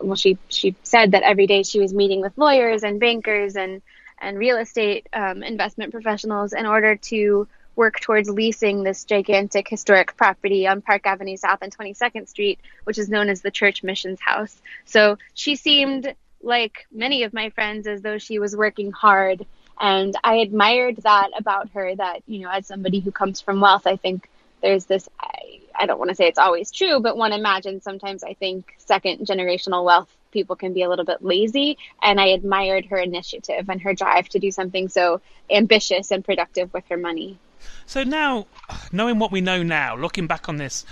well, 0.00 0.16
she, 0.16 0.38
she 0.48 0.76
said 0.84 1.10
that 1.10 1.24
every 1.24 1.46
day 1.46 1.64
she 1.64 1.80
was 1.80 1.92
meeting 1.92 2.20
with 2.20 2.38
lawyers 2.38 2.84
and 2.84 3.00
bankers 3.00 3.56
and, 3.56 3.82
and 4.18 4.38
real 4.38 4.56
estate 4.56 5.08
um, 5.12 5.42
investment 5.42 5.92
professionals 5.92 6.52
in 6.52 6.64
order 6.64 6.96
to 6.96 7.48
work 7.74 8.00
towards 8.00 8.30
leasing 8.30 8.84
this 8.84 9.04
gigantic 9.04 9.68
historic 9.68 10.16
property 10.16 10.66
on 10.66 10.80
Park 10.80 11.06
Avenue 11.06 11.36
South 11.36 11.58
and 11.60 11.76
22nd 11.76 12.26
Street, 12.26 12.58
which 12.84 12.96
is 12.96 13.10
known 13.10 13.28
as 13.28 13.42
the 13.42 13.50
Church 13.50 13.82
Missions 13.82 14.20
House. 14.20 14.62
So 14.86 15.18
she 15.34 15.56
seemed 15.56 16.14
like 16.42 16.86
many 16.92 17.24
of 17.24 17.34
my 17.34 17.50
friends 17.50 17.86
as 17.86 18.00
though 18.00 18.18
she 18.18 18.38
was 18.38 18.56
working 18.56 18.92
hard. 18.92 19.44
And 19.78 20.16
I 20.24 20.36
admired 20.36 20.98
that 20.98 21.30
about 21.36 21.70
her 21.70 21.94
that, 21.96 22.22
you 22.26 22.40
know, 22.40 22.50
as 22.50 22.66
somebody 22.66 23.00
who 23.00 23.10
comes 23.10 23.42
from 23.42 23.60
wealth, 23.60 23.86
I 23.86 23.96
think 23.96 24.30
there's 24.62 24.86
this 24.86 25.08
I, 25.20 25.60
I 25.78 25.86
don't 25.86 25.98
want 25.98 26.10
to 26.10 26.14
say 26.14 26.26
it's 26.26 26.38
always 26.38 26.70
true, 26.70 27.00
but 27.00 27.16
one 27.16 27.32
imagines 27.32 27.84
sometimes 27.84 28.24
I 28.24 28.34
think 28.34 28.74
second 28.78 29.26
generational 29.26 29.84
wealth 29.84 30.08
people 30.36 30.56
can 30.56 30.74
be 30.74 30.82
a 30.82 30.88
little 30.88 31.04
bit 31.04 31.24
lazy. 31.24 31.78
And 32.02 32.20
I 32.20 32.26
admired 32.26 32.86
her 32.86 32.98
initiative 32.98 33.68
and 33.68 33.80
her 33.82 33.94
drive 33.94 34.28
to 34.30 34.38
do 34.38 34.50
something 34.50 34.88
so 34.88 35.20
ambitious 35.50 36.10
and 36.10 36.24
productive 36.24 36.72
with 36.74 36.84
her 36.88 36.96
money. 36.96 37.38
So 37.86 38.04
now, 38.04 38.46
knowing 38.92 39.18
what 39.18 39.32
we 39.32 39.40
know 39.40 39.62
now, 39.62 39.96
looking 39.96 40.26
back 40.26 40.48
on 40.48 40.56
this 40.58 40.84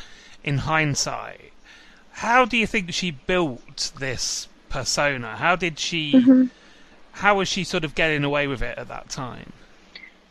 in 0.42 0.58
hindsight, 0.58 1.52
how 2.12 2.44
do 2.44 2.56
you 2.56 2.66
think 2.66 2.92
she 2.92 3.10
built 3.10 3.92
this 3.98 4.48
persona? 4.68 5.36
How 5.36 5.56
did 5.56 5.78
she? 5.78 6.12
Mm-hmm. 6.12 6.44
How 7.12 7.36
was 7.36 7.48
she 7.48 7.62
sort 7.62 7.84
of 7.84 7.94
getting 7.94 8.24
away 8.24 8.46
with 8.46 8.62
it 8.62 8.76
at 8.76 8.88
that 8.88 9.08
time? 9.08 9.52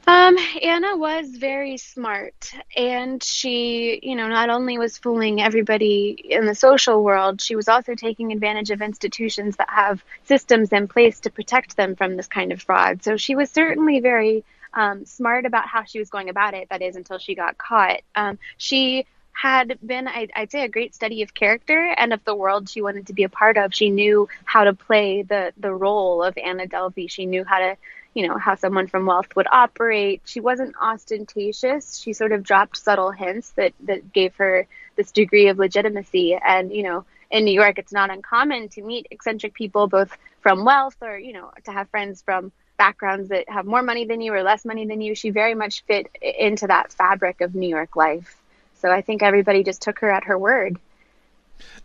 Um, 0.06 0.38
Anna 0.62 0.98
was 0.98 1.30
very 1.30 1.78
smart, 1.78 2.52
and 2.76 3.24
she, 3.24 4.00
you 4.04 4.16
know, 4.16 4.28
not 4.28 4.50
only 4.50 4.78
was 4.78 4.98
fooling 4.98 5.42
everybody 5.42 6.10
in 6.30 6.46
the 6.46 6.56
social 6.56 7.02
world, 7.02 7.40
she 7.40 7.56
was 7.56 7.70
also 7.70 7.96
taking 7.96 8.34
advantage 8.34 8.70
of 8.70 8.82
institutions 8.82 9.56
that 9.56 9.70
have 9.70 10.04
systems 10.26 10.74
in 10.74 10.90
place 10.90 11.22
to 11.22 11.30
protect 11.30 11.78
them 11.78 11.96
from 11.96 12.18
this 12.18 12.28
kind 12.28 12.52
of 12.52 12.62
fraud. 12.62 13.02
So 13.02 13.16
she 13.16 13.36
was 13.36 13.50
certainly 13.50 14.02
very 14.02 14.44
um, 14.74 15.06
smart 15.06 15.46
about 15.46 15.68
how 15.68 15.84
she 15.86 16.00
was 16.00 16.10
going 16.10 16.28
about 16.28 16.54
it. 16.54 16.68
That 16.70 16.82
is, 16.82 16.98
until 16.98 17.18
she 17.18 17.34
got 17.34 17.58
caught. 17.58 18.02
Um, 18.14 18.40
she 18.58 19.06
had 19.32 19.80
been, 19.86 20.10
I'd, 20.10 20.32
I'd, 20.36 20.52
say, 20.52 20.66
a 20.66 20.70
great 20.70 20.94
study 20.94 21.22
of 21.22 21.34
character 21.34 21.94
and 21.98 22.12
of 22.12 22.24
the 22.26 22.36
world 22.36 22.68
she 22.70 22.82
wanted 22.82 23.08
to 23.08 23.14
be 23.14 23.24
a 23.24 23.30
part 23.30 23.58
of. 23.58 23.74
She 23.74 23.90
knew 23.90 24.28
how 24.44 24.66
to 24.66 24.74
play 24.74 25.22
the 25.22 25.54
the 25.58 25.74
role 25.74 26.22
of 26.22 26.38
Anna 26.38 26.68
Delvey. 26.68 27.10
She 27.10 27.26
knew 27.26 27.44
how 27.46 27.60
to 27.60 27.78
you 28.14 28.28
know, 28.28 28.38
how 28.38 28.56
someone 28.56 28.88
from 28.88 29.06
wealth 29.06 29.36
would 29.36 29.48
operate. 29.52 30.22
She 30.26 30.40
wasn't 30.40 30.76
ostentatious. 30.82 31.98
She 31.98 32.14
sort 32.14 32.32
of 32.32 32.44
dropped 32.44 32.78
subtle 32.78 33.12
hints 33.12 33.52
that, 33.52 33.74
that 33.82 34.14
gave 34.14 34.36
her 34.36 34.68
this 34.96 35.12
degree 35.12 35.48
of 35.48 35.58
legitimacy. 35.58 36.36
And, 36.36 36.72
you 36.72 36.84
know, 36.84 37.06
in 37.32 37.46
New 37.46 37.54
York, 37.54 37.80
it's 37.80 37.92
not 37.92 38.12
uncommon 38.12 38.70
to 38.70 38.82
meet 38.82 39.08
eccentric 39.10 39.54
people, 39.54 39.88
both 39.88 40.16
from 40.42 40.66
wealth 40.66 40.98
or, 41.02 41.18
you 41.18 41.34
know, 41.34 41.52
to 41.66 41.72
have 41.72 41.90
friends 41.90 42.22
from 42.22 42.52
backgrounds 42.78 43.30
that 43.30 43.50
have 43.50 43.66
more 43.66 43.82
money 43.82 44.06
than 44.06 44.22
you 44.22 44.34
or 44.34 44.44
less 44.44 44.66
money 44.66 44.86
than 44.86 45.02
you. 45.02 45.16
She 45.16 45.30
very 45.30 45.56
much 45.56 45.84
fit 45.86 46.08
into 46.22 46.68
that 46.68 46.92
fabric 46.92 47.42
of 47.42 47.56
New 47.56 47.70
York 47.70 47.96
life. 47.96 48.38
So 48.76 48.92
I 48.92 49.02
think 49.02 49.24
everybody 49.24 49.64
just 49.64 49.82
took 49.82 50.00
her 50.00 50.12
at 50.12 50.26
her 50.26 50.38
word. 50.38 50.78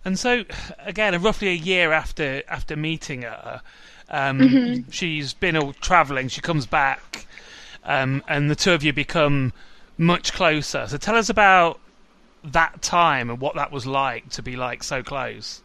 And 0.05 0.19
so, 0.19 0.45
again, 0.79 1.21
roughly 1.23 1.49
a 1.49 1.53
year 1.53 1.93
after 1.93 2.43
after 2.49 2.75
meeting 2.75 3.23
her, 3.23 3.63
um, 4.11 4.39
mm-hmm. 4.41 4.91
She's 4.91 5.35
been 5.35 5.57
all 5.57 5.73
travelling. 5.75 6.29
She 6.29 6.41
comes 6.41 6.67
back. 6.67 7.27
um, 7.85 8.23
and 8.29 8.51
the 8.51 8.57
two 8.57 8.73
of 8.73 8.83
you 8.83 8.93
become 8.93 9.53
much 9.97 10.33
closer. 10.33 10.87
So 10.87 10.97
tell 10.97 11.17
us 11.17 11.29
about 11.29 11.81
that 12.45 12.83
time 12.83 13.31
and 13.31 13.41
what 13.41 13.57
that 13.57 13.73
was 13.73 13.87
like 13.87 14.29
to 14.31 14.43
be 14.43 14.57
like 14.57 14.83
so 14.83 15.03
close. 15.03 15.63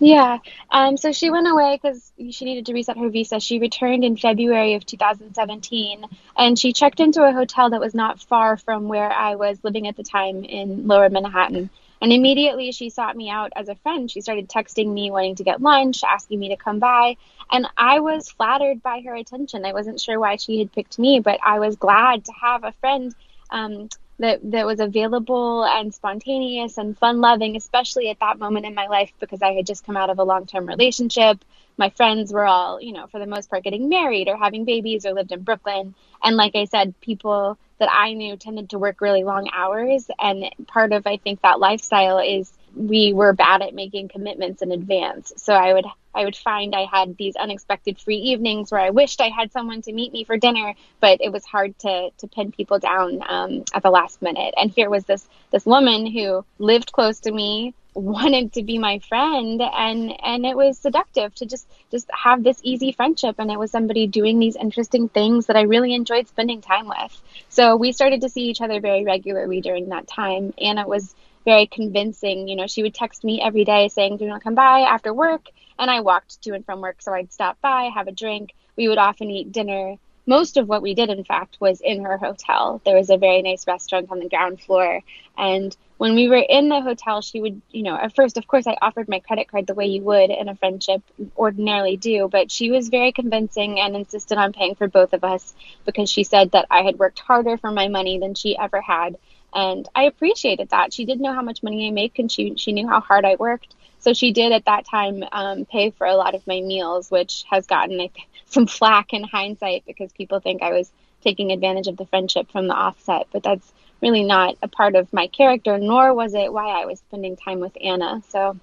Yeah. 0.00 0.38
Um, 0.70 0.96
so 0.96 1.10
she 1.10 1.28
went 1.30 1.48
away 1.48 1.78
because 1.80 2.12
she 2.30 2.44
needed 2.44 2.66
to 2.66 2.72
reset 2.72 2.96
her 2.96 3.08
visa. 3.08 3.40
She 3.40 3.58
returned 3.58 4.04
in 4.04 4.16
February 4.16 4.74
of 4.74 4.86
2017 4.86 6.04
and 6.36 6.58
she 6.58 6.72
checked 6.72 7.00
into 7.00 7.24
a 7.24 7.32
hotel 7.32 7.70
that 7.70 7.80
was 7.80 7.94
not 7.94 8.20
far 8.20 8.56
from 8.56 8.88
where 8.88 9.10
I 9.10 9.34
was 9.34 9.58
living 9.64 9.88
at 9.88 9.96
the 9.96 10.04
time 10.04 10.44
in 10.44 10.86
lower 10.86 11.10
Manhattan. 11.10 11.70
And 12.00 12.12
immediately 12.12 12.72
she 12.72 12.90
sought 12.90 13.16
me 13.16 13.28
out 13.30 13.52
as 13.56 13.68
a 13.68 13.74
friend. 13.76 14.10
She 14.10 14.20
started 14.20 14.48
texting 14.48 14.92
me, 14.92 15.10
wanting 15.10 15.36
to 15.36 15.44
get 15.44 15.60
lunch, 15.60 16.04
asking 16.04 16.38
me 16.38 16.50
to 16.50 16.56
come 16.56 16.78
by. 16.78 17.16
And 17.50 17.66
I 17.76 18.00
was 18.00 18.30
flattered 18.30 18.82
by 18.82 19.00
her 19.00 19.14
attention. 19.14 19.64
I 19.64 19.72
wasn't 19.72 20.00
sure 20.00 20.20
why 20.20 20.36
she 20.36 20.58
had 20.58 20.72
picked 20.72 20.98
me, 20.98 21.20
but 21.20 21.40
I 21.44 21.58
was 21.58 21.76
glad 21.76 22.24
to 22.26 22.32
have 22.40 22.64
a 22.64 22.72
friend 22.80 23.14
um, 23.50 23.88
that 24.18 24.40
that 24.50 24.66
was 24.66 24.80
available 24.80 25.64
and 25.64 25.94
spontaneous 25.94 26.78
and 26.78 26.98
fun 26.98 27.20
loving, 27.20 27.56
especially 27.56 28.10
at 28.10 28.20
that 28.20 28.38
moment 28.38 28.66
in 28.66 28.74
my 28.74 28.86
life 28.86 29.12
because 29.20 29.42
I 29.42 29.52
had 29.52 29.66
just 29.66 29.84
come 29.84 29.96
out 29.96 30.10
of 30.10 30.18
a 30.18 30.24
long 30.24 30.46
term 30.46 30.66
relationship. 30.66 31.44
My 31.76 31.90
friends 31.90 32.32
were 32.32 32.44
all, 32.44 32.80
you 32.80 32.92
know, 32.92 33.06
for 33.06 33.20
the 33.20 33.26
most 33.26 33.48
part 33.48 33.62
getting 33.62 33.88
married 33.88 34.28
or 34.28 34.36
having 34.36 34.64
babies 34.64 35.06
or 35.06 35.12
lived 35.12 35.30
in 35.30 35.42
Brooklyn. 35.42 35.94
And 36.22 36.36
like 36.36 36.56
I 36.56 36.64
said, 36.64 37.00
people 37.00 37.56
that 37.78 37.88
I 37.92 38.14
knew 38.14 38.36
tended 38.36 38.70
to 38.70 38.78
work 38.78 39.00
really 39.00 39.22
long 39.22 39.48
hours. 39.52 40.10
And 40.18 40.44
part 40.66 40.92
of, 40.92 41.06
I 41.06 41.18
think, 41.18 41.42
that 41.42 41.60
lifestyle 41.60 42.18
is 42.18 42.52
we 42.74 43.12
were 43.12 43.32
bad 43.32 43.62
at 43.62 43.74
making 43.74 44.08
commitments 44.08 44.62
in 44.62 44.72
advance. 44.72 45.32
So 45.36 45.52
I 45.52 45.72
would 45.72 45.86
I 46.18 46.24
would 46.24 46.36
find 46.36 46.74
I 46.74 46.84
had 46.84 47.16
these 47.16 47.36
unexpected 47.36 47.96
free 47.98 48.16
evenings 48.16 48.72
where 48.72 48.80
I 48.80 48.90
wished 48.90 49.20
I 49.20 49.28
had 49.28 49.52
someone 49.52 49.82
to 49.82 49.92
meet 49.92 50.12
me 50.12 50.24
for 50.24 50.36
dinner, 50.36 50.74
but 51.00 51.20
it 51.20 51.30
was 51.30 51.44
hard 51.44 51.78
to 51.80 52.10
to 52.18 52.26
pin 52.26 52.50
people 52.50 52.80
down 52.80 53.22
um, 53.26 53.64
at 53.72 53.84
the 53.84 53.90
last 53.90 54.20
minute. 54.20 54.52
And 54.56 54.72
here 54.72 54.90
was 54.90 55.04
this 55.04 55.28
this 55.52 55.64
woman 55.64 56.06
who 56.06 56.44
lived 56.58 56.90
close 56.90 57.20
to 57.20 57.30
me, 57.30 57.72
wanted 57.94 58.52
to 58.54 58.64
be 58.64 58.78
my 58.78 58.98
friend, 58.98 59.62
and 59.62 60.12
and 60.24 60.44
it 60.44 60.56
was 60.56 60.76
seductive 60.76 61.32
to 61.36 61.46
just 61.46 61.68
just 61.92 62.10
have 62.12 62.42
this 62.42 62.58
easy 62.64 62.90
friendship. 62.90 63.36
And 63.38 63.52
it 63.52 63.58
was 63.58 63.70
somebody 63.70 64.08
doing 64.08 64.40
these 64.40 64.56
interesting 64.56 65.08
things 65.08 65.46
that 65.46 65.56
I 65.56 65.62
really 65.62 65.94
enjoyed 65.94 66.26
spending 66.26 66.60
time 66.60 66.88
with. 66.88 67.22
So 67.48 67.76
we 67.76 67.92
started 67.92 68.22
to 68.22 68.28
see 68.28 68.48
each 68.48 68.60
other 68.60 68.80
very 68.80 69.04
regularly 69.04 69.60
during 69.60 69.90
that 69.90 70.08
time, 70.08 70.52
and 70.58 70.80
it 70.80 70.88
was 70.88 71.14
very 71.44 71.66
convincing. 71.66 72.48
You 72.48 72.56
know, 72.56 72.66
she 72.66 72.82
would 72.82 72.94
text 72.94 73.22
me 73.22 73.40
every 73.40 73.64
day 73.64 73.88
saying, 73.88 74.16
Do 74.16 74.24
you 74.24 74.30
want 74.30 74.42
to 74.42 74.44
come 74.44 74.56
by 74.56 74.80
after 74.80 75.14
work? 75.14 75.48
And 75.78 75.90
I 75.90 76.00
walked 76.00 76.42
to 76.42 76.54
and 76.54 76.64
from 76.64 76.80
work, 76.80 77.00
so 77.00 77.12
I'd 77.12 77.32
stop 77.32 77.60
by, 77.60 77.90
have 77.94 78.08
a 78.08 78.12
drink. 78.12 78.54
We 78.76 78.88
would 78.88 78.98
often 78.98 79.30
eat 79.30 79.52
dinner. 79.52 79.96
Most 80.26 80.56
of 80.56 80.68
what 80.68 80.82
we 80.82 80.94
did, 80.94 81.08
in 81.08 81.24
fact, 81.24 81.56
was 81.60 81.80
in 81.80 82.04
her 82.04 82.18
hotel. 82.18 82.82
There 82.84 82.96
was 82.96 83.10
a 83.10 83.16
very 83.16 83.42
nice 83.42 83.66
restaurant 83.66 84.10
on 84.10 84.18
the 84.18 84.28
ground 84.28 84.60
floor. 84.60 85.00
And 85.38 85.74
when 85.96 86.14
we 86.14 86.28
were 86.28 86.36
in 86.36 86.68
the 86.68 86.82
hotel, 86.82 87.22
she 87.22 87.40
would, 87.40 87.62
you 87.70 87.82
know, 87.82 87.96
at 87.96 88.14
first, 88.14 88.36
of 88.36 88.46
course, 88.46 88.66
I 88.66 88.76
offered 88.82 89.08
my 89.08 89.20
credit 89.20 89.48
card 89.50 89.66
the 89.66 89.74
way 89.74 89.86
you 89.86 90.02
would 90.02 90.30
in 90.30 90.48
a 90.48 90.56
friendship 90.56 91.02
ordinarily 91.36 91.96
do, 91.96 92.28
but 92.30 92.50
she 92.50 92.70
was 92.70 92.88
very 92.88 93.12
convincing 93.12 93.80
and 93.80 93.96
insisted 93.96 94.36
on 94.36 94.52
paying 94.52 94.74
for 94.74 94.88
both 94.88 95.12
of 95.12 95.24
us 95.24 95.54
because 95.86 96.10
she 96.10 96.24
said 96.24 96.52
that 96.52 96.66
I 96.70 96.82
had 96.82 96.98
worked 96.98 97.20
harder 97.20 97.56
for 97.56 97.70
my 97.70 97.88
money 97.88 98.18
than 98.18 98.34
she 98.34 98.56
ever 98.58 98.80
had 98.80 99.16
and 99.54 99.88
I 99.94 100.04
appreciated 100.04 100.70
that. 100.70 100.92
She 100.92 101.04
did 101.04 101.20
know 101.20 101.32
how 101.32 101.42
much 101.42 101.62
money 101.62 101.88
I 101.88 101.90
make, 101.90 102.18
and 102.18 102.30
she 102.30 102.54
she 102.56 102.72
knew 102.72 102.88
how 102.88 103.00
hard 103.00 103.24
I 103.24 103.36
worked. 103.36 103.74
So 104.08 104.14
she 104.14 104.32
did 104.32 104.52
at 104.52 104.64
that 104.64 104.86
time 104.86 105.22
um, 105.32 105.66
pay 105.66 105.90
for 105.90 106.06
a 106.06 106.14
lot 106.14 106.34
of 106.34 106.46
my 106.46 106.62
meals, 106.62 107.10
which 107.10 107.44
has 107.50 107.66
gotten 107.66 107.98
think, 107.98 108.14
some 108.46 108.66
flack 108.66 109.12
in 109.12 109.22
hindsight 109.22 109.84
because 109.86 110.10
people 110.12 110.40
think 110.40 110.62
I 110.62 110.72
was 110.72 110.90
taking 111.22 111.52
advantage 111.52 111.88
of 111.88 111.98
the 111.98 112.06
friendship 112.06 112.50
from 112.50 112.68
the 112.68 112.74
offset. 112.74 113.26
But 113.32 113.42
that's 113.42 113.70
really 114.00 114.24
not 114.24 114.56
a 114.62 114.68
part 114.68 114.94
of 114.94 115.12
my 115.12 115.26
character, 115.26 115.76
nor 115.76 116.14
was 116.14 116.32
it 116.32 116.50
why 116.50 116.80
I 116.80 116.86
was 116.86 117.00
spending 117.00 117.36
time 117.36 117.60
with 117.60 117.76
Anna. 117.78 118.22
So. 118.30 118.56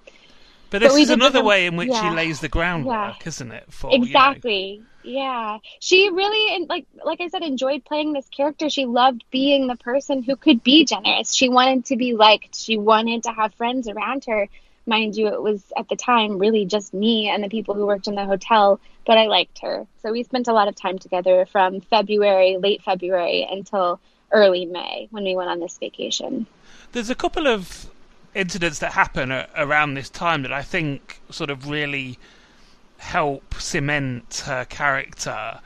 But 0.71 0.79
this 0.79 0.93
but 0.93 1.01
is 1.01 1.09
another 1.11 1.43
way 1.43 1.67
in 1.67 1.75
which 1.75 1.89
yeah. 1.89 2.09
she 2.09 2.15
lays 2.15 2.39
the 2.39 2.49
groundwork, 2.49 3.19
yeah. 3.19 3.27
isn't 3.27 3.51
it? 3.51 3.71
For 3.71 3.91
exactly. 3.93 4.83
You 5.03 5.13
know, 5.13 5.21
yeah. 5.21 5.57
She 5.79 6.09
really 6.09 6.65
like 6.67 6.87
like 7.05 7.21
I 7.21 7.27
said 7.27 7.43
enjoyed 7.43 7.85
playing 7.85 8.13
this 8.13 8.27
character. 8.29 8.67
She 8.71 8.85
loved 8.85 9.23
being 9.29 9.67
the 9.67 9.75
person 9.75 10.23
who 10.23 10.35
could 10.35 10.63
be 10.63 10.85
generous. 10.85 11.35
She 11.35 11.49
wanted 11.49 11.85
to 11.85 11.97
be 11.97 12.15
liked. 12.15 12.55
She 12.55 12.77
wanted 12.77 13.23
to 13.25 13.31
have 13.31 13.53
friends 13.53 13.87
around 13.87 14.25
her. 14.25 14.49
Mind 14.87 15.15
you, 15.15 15.27
it 15.27 15.41
was 15.41 15.63
at 15.77 15.89
the 15.89 15.95
time 15.95 16.37
really 16.37 16.65
just 16.65 16.93
me 16.93 17.27
and 17.27 17.43
the 17.43 17.49
people 17.49 17.73
who 17.73 17.87
worked 17.87 18.07
in 18.07 18.15
the 18.15 18.25
hotel, 18.25 18.79
but 19.05 19.17
I 19.17 19.25
liked 19.25 19.59
her. 19.59 19.87
So 20.01 20.11
we 20.11 20.23
spent 20.23 20.47
a 20.47 20.53
lot 20.53 20.67
of 20.67 20.75
time 20.75 20.99
together 20.99 21.45
from 21.45 21.81
February, 21.81 22.57
late 22.57 22.83
February 22.83 23.47
until 23.49 23.99
early 24.31 24.65
May 24.65 25.07
when 25.11 25.23
we 25.23 25.35
went 25.35 25.49
on 25.49 25.59
this 25.59 25.77
vacation. 25.77 26.45
There's 26.91 27.09
a 27.09 27.15
couple 27.15 27.47
of 27.47 27.89
incidents 28.35 28.79
that 28.79 28.91
happen 28.91 29.31
around 29.55 29.95
this 29.95 30.09
time 30.09 30.43
that 30.43 30.53
I 30.53 30.61
think 30.61 31.21
sort 31.31 31.49
of 31.49 31.69
really 31.69 32.19
help 32.97 33.55
cement 33.55 34.43
her 34.45 34.65
character. 34.65 35.59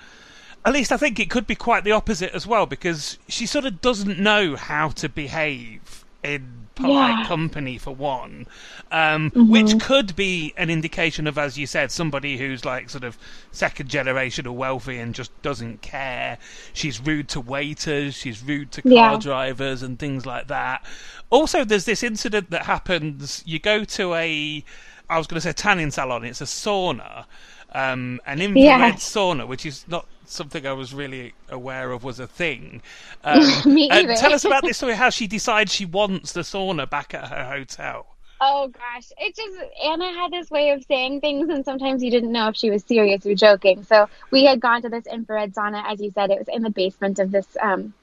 At 0.65 0.73
least 0.73 0.91
I 0.91 0.97
think 0.97 1.19
it 1.19 1.29
could 1.29 1.47
be 1.47 1.55
quite 1.55 1.83
the 1.83 1.91
opposite 1.91 2.33
as 2.33 2.45
well, 2.45 2.65
because 2.65 3.17
she 3.27 3.45
sort 3.45 3.65
of 3.65 3.81
doesn't 3.81 4.19
know 4.19 4.55
how 4.55 4.89
to 4.89 5.09
behave 5.09 6.05
in 6.23 6.58
polite 6.79 7.19
yeah. 7.19 7.25
company 7.25 7.77
for 7.77 7.93
one, 7.93 8.47
um, 8.91 9.31
mm-hmm. 9.31 9.51
which 9.51 9.79
could 9.79 10.15
be 10.15 10.53
an 10.57 10.69
indication 10.69 11.27
of, 11.27 11.37
as 11.37 11.57
you 11.57 11.67
said, 11.67 11.91
somebody 11.91 12.37
who's 12.37 12.65
like 12.65 12.89
sort 12.89 13.03
of 13.03 13.17
second 13.51 13.89
generation 13.89 14.47
or 14.47 14.55
wealthy 14.55 14.97
and 14.97 15.13
just 15.13 15.29
doesn't 15.41 15.81
care. 15.81 16.37
She's 16.73 16.99
rude 16.99 17.29
to 17.29 17.41
waiters, 17.41 18.15
she's 18.15 18.43
rude 18.43 18.71
to 18.73 18.81
car 18.81 18.91
yeah. 18.91 19.17
drivers 19.17 19.83
and 19.83 19.99
things 19.99 20.25
like 20.25 20.47
that. 20.47 20.85
Also, 21.29 21.63
there's 21.63 21.85
this 21.85 22.03
incident 22.03 22.49
that 22.49 22.63
happens. 22.63 23.43
You 23.45 23.59
go 23.59 23.83
to 23.83 24.13
a 24.15 24.63
I 25.09 25.17
was 25.17 25.27
going 25.27 25.37
to 25.37 25.41
say 25.41 25.53
tanning 25.53 25.91
salon. 25.91 26.23
It's 26.23 26.41
a 26.41 26.45
sauna, 26.45 27.25
um, 27.73 28.21
an 28.25 28.41
infrared 28.41 28.55
yeah. 28.55 28.93
sauna, 28.93 29.47
which 29.47 29.65
is 29.65 29.85
not 29.87 30.05
something 30.29 30.65
I 30.65 30.73
was 30.73 30.93
really 30.93 31.33
aware 31.49 31.91
of 31.91 32.03
was 32.03 32.19
a 32.19 32.27
thing. 32.27 32.81
Um, 33.23 33.41
Me 33.65 33.89
either. 33.89 34.15
tell 34.15 34.33
us 34.33 34.45
about 34.45 34.63
this 34.63 34.77
story. 34.77 34.93
How 34.95 35.09
she 35.09 35.27
decides 35.27 35.73
she 35.73 35.83
wants 35.85 36.31
the 36.31 36.41
sauna 36.41 36.89
back 36.89 37.13
at 37.13 37.27
her 37.27 37.43
hotel. 37.43 38.07
Oh 38.41 38.69
gosh, 38.69 39.11
it 39.17 39.35
just 39.35 39.57
Anna 39.83 40.13
had 40.13 40.31
this 40.31 40.49
way 40.49 40.69
of 40.69 40.85
saying 40.85 41.19
things, 41.19 41.49
and 41.49 41.65
sometimes 41.65 42.01
you 42.01 42.09
didn't 42.09 42.31
know 42.31 42.47
if 42.47 42.55
she 42.55 42.69
was 42.69 42.81
serious 42.85 43.25
or 43.25 43.35
joking. 43.35 43.83
So 43.83 44.07
we 44.31 44.45
had 44.45 44.61
gone 44.61 44.81
to 44.83 44.89
this 44.89 45.05
infrared 45.05 45.53
sauna, 45.53 45.83
as 45.85 45.99
you 45.99 46.11
said, 46.11 46.31
it 46.31 46.39
was 46.39 46.47
in 46.47 46.61
the 46.61 46.69
basement 46.69 47.19
of 47.19 47.31
this 47.31 47.57
um, 47.61 47.93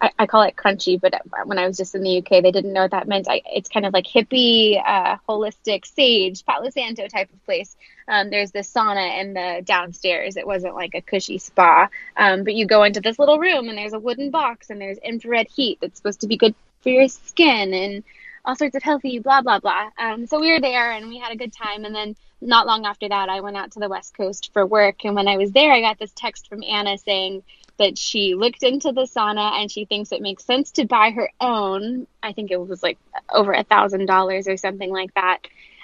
I, 0.00 0.10
I, 0.18 0.26
call 0.26 0.42
it 0.42 0.56
crunchy, 0.56 1.00
but 1.00 1.14
when 1.46 1.58
I 1.58 1.66
was 1.66 1.76
just 1.76 1.94
in 1.94 2.02
the 2.02 2.18
UK, 2.18 2.42
they 2.42 2.50
didn't 2.50 2.72
know 2.72 2.82
what 2.82 2.90
that 2.90 3.08
meant. 3.08 3.28
I, 3.28 3.42
it's 3.46 3.68
kind 3.68 3.86
of 3.86 3.92
like 3.92 4.04
hippie, 4.06 4.80
uh, 4.84 5.16
holistic, 5.28 5.86
sage, 5.86 6.44
Palo 6.44 6.68
Santo 6.70 7.08
type 7.08 7.32
of 7.32 7.44
place. 7.44 7.76
Um, 8.08 8.30
there's 8.30 8.50
this 8.50 8.72
sauna 8.72 9.20
in 9.20 9.34
the 9.34 9.62
downstairs. 9.64 10.36
It 10.36 10.46
wasn't 10.46 10.74
like 10.74 10.94
a 10.94 11.00
cushy 11.00 11.38
spa, 11.38 11.88
um, 12.16 12.44
but 12.44 12.54
you 12.54 12.66
go 12.66 12.82
into 12.82 13.00
this 13.00 13.18
little 13.18 13.38
room 13.38 13.68
and 13.68 13.78
there's 13.78 13.94
a 13.94 13.98
wooden 13.98 14.30
box 14.30 14.70
and 14.70 14.80
there's 14.80 14.98
infrared 14.98 15.48
heat 15.48 15.78
that's 15.80 15.96
supposed 15.96 16.20
to 16.20 16.26
be 16.26 16.36
good 16.36 16.54
for 16.82 16.90
your 16.90 17.08
skin 17.08 17.72
and 17.72 18.04
all 18.44 18.54
sorts 18.54 18.76
of 18.76 18.82
healthy 18.82 19.18
blah 19.18 19.42
blah 19.42 19.58
blah. 19.58 19.90
Um, 19.98 20.26
so 20.26 20.38
we 20.38 20.52
were 20.52 20.60
there 20.60 20.92
and 20.92 21.08
we 21.08 21.18
had 21.18 21.32
a 21.32 21.36
good 21.36 21.52
time. 21.52 21.84
And 21.84 21.94
then 21.94 22.16
not 22.40 22.66
long 22.66 22.86
after 22.86 23.08
that, 23.08 23.28
I 23.28 23.40
went 23.40 23.56
out 23.56 23.72
to 23.72 23.80
the 23.80 23.88
West 23.88 24.16
Coast 24.16 24.50
for 24.52 24.64
work. 24.64 25.04
And 25.04 25.14
when 25.14 25.26
I 25.26 25.36
was 25.36 25.52
there, 25.52 25.72
I 25.72 25.80
got 25.80 25.98
this 25.98 26.12
text 26.14 26.48
from 26.48 26.62
Anna 26.62 26.98
saying 26.98 27.42
that 27.78 27.98
she 27.98 28.34
looked 28.34 28.62
into 28.62 28.92
the 28.92 29.02
sauna 29.02 29.60
and 29.60 29.70
she 29.70 29.84
thinks 29.84 30.12
it 30.12 30.22
makes 30.22 30.44
sense 30.44 30.72
to 30.72 30.86
buy 30.86 31.10
her 31.10 31.30
own. 31.40 32.06
I 32.22 32.32
think 32.32 32.50
it 32.50 32.56
was 32.56 32.82
like 32.82 32.98
over 33.30 33.52
a 33.52 33.64
thousand 33.64 34.06
dollars 34.06 34.48
or 34.48 34.56
something 34.56 34.90
like 34.90 35.12
that. 35.14 35.38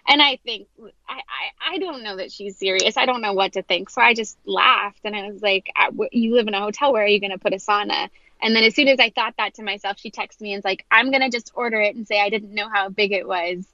And 0.08 0.20
I 0.20 0.36
think 0.44 0.66
I, 1.08 1.14
I, 1.14 1.74
I 1.74 1.78
don't 1.78 2.02
know 2.02 2.16
that 2.16 2.32
she's 2.32 2.56
serious. 2.56 2.96
I 2.96 3.06
don't 3.06 3.20
know 3.20 3.34
what 3.34 3.52
to 3.52 3.62
think. 3.62 3.88
So 3.90 4.00
I 4.00 4.14
just 4.14 4.36
laughed 4.44 5.00
and 5.04 5.14
I 5.14 5.30
was 5.30 5.42
like, 5.42 5.70
uh, 5.76 5.92
"You 6.10 6.34
live 6.34 6.48
in 6.48 6.54
a 6.54 6.60
hotel. 6.60 6.92
Where 6.92 7.04
are 7.04 7.08
you 7.08 7.20
going 7.20 7.30
to 7.30 7.38
put 7.38 7.52
a 7.52 7.56
sauna?" 7.56 8.08
And 8.40 8.56
then 8.56 8.64
as 8.64 8.74
soon 8.74 8.88
as 8.88 8.98
I 8.98 9.10
thought 9.10 9.34
that 9.38 9.54
to 9.54 9.62
myself, 9.62 10.00
she 10.00 10.10
texted 10.10 10.40
me 10.40 10.52
and 10.52 10.58
was 10.58 10.64
like, 10.64 10.84
"I'm 10.90 11.10
going 11.10 11.22
to 11.22 11.30
just 11.30 11.52
order 11.54 11.80
it 11.80 11.94
and 11.94 12.06
say 12.08 12.20
I 12.20 12.30
didn't 12.30 12.52
know 12.52 12.68
how 12.68 12.88
big 12.88 13.12
it 13.12 13.28
was." 13.28 13.64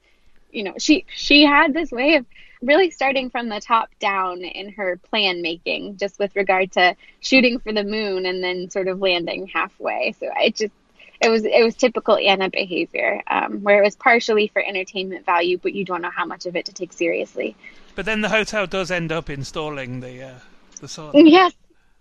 You 0.51 0.63
know, 0.63 0.73
she 0.77 1.05
she 1.13 1.45
had 1.45 1.73
this 1.73 1.91
way 1.91 2.15
of 2.15 2.25
really 2.61 2.91
starting 2.91 3.29
from 3.29 3.49
the 3.49 3.59
top 3.59 3.89
down 3.99 4.41
in 4.41 4.73
her 4.73 4.97
plan 4.97 5.41
making, 5.41 5.97
just 5.97 6.19
with 6.19 6.35
regard 6.35 6.71
to 6.73 6.95
shooting 7.19 7.59
for 7.59 7.71
the 7.71 7.83
moon 7.83 8.25
and 8.25 8.43
then 8.43 8.69
sort 8.69 8.87
of 8.87 8.99
landing 8.99 9.47
halfway. 9.47 10.13
So 10.19 10.27
it 10.37 10.55
just 10.55 10.73
it 11.21 11.29
was 11.29 11.43
it 11.43 11.63
was 11.63 11.75
typical 11.75 12.17
Anna 12.17 12.49
behavior, 12.49 13.21
um, 13.27 13.61
where 13.63 13.81
it 13.81 13.83
was 13.83 13.95
partially 13.95 14.47
for 14.47 14.61
entertainment 14.61 15.25
value, 15.25 15.57
but 15.57 15.73
you 15.73 15.83
don't 15.85 16.01
know 16.01 16.11
how 16.11 16.25
much 16.25 16.45
of 16.45 16.55
it 16.55 16.65
to 16.65 16.73
take 16.73 16.93
seriously. 16.93 17.55
But 17.95 18.05
then 18.05 18.21
the 18.21 18.29
hotel 18.29 18.67
does 18.67 18.91
end 18.91 19.11
up 19.11 19.29
installing 19.29 19.99
the 19.99 20.23
uh, 20.23 20.39
the 20.79 20.87
sauna. 20.87 21.11
Yes, 21.29 21.53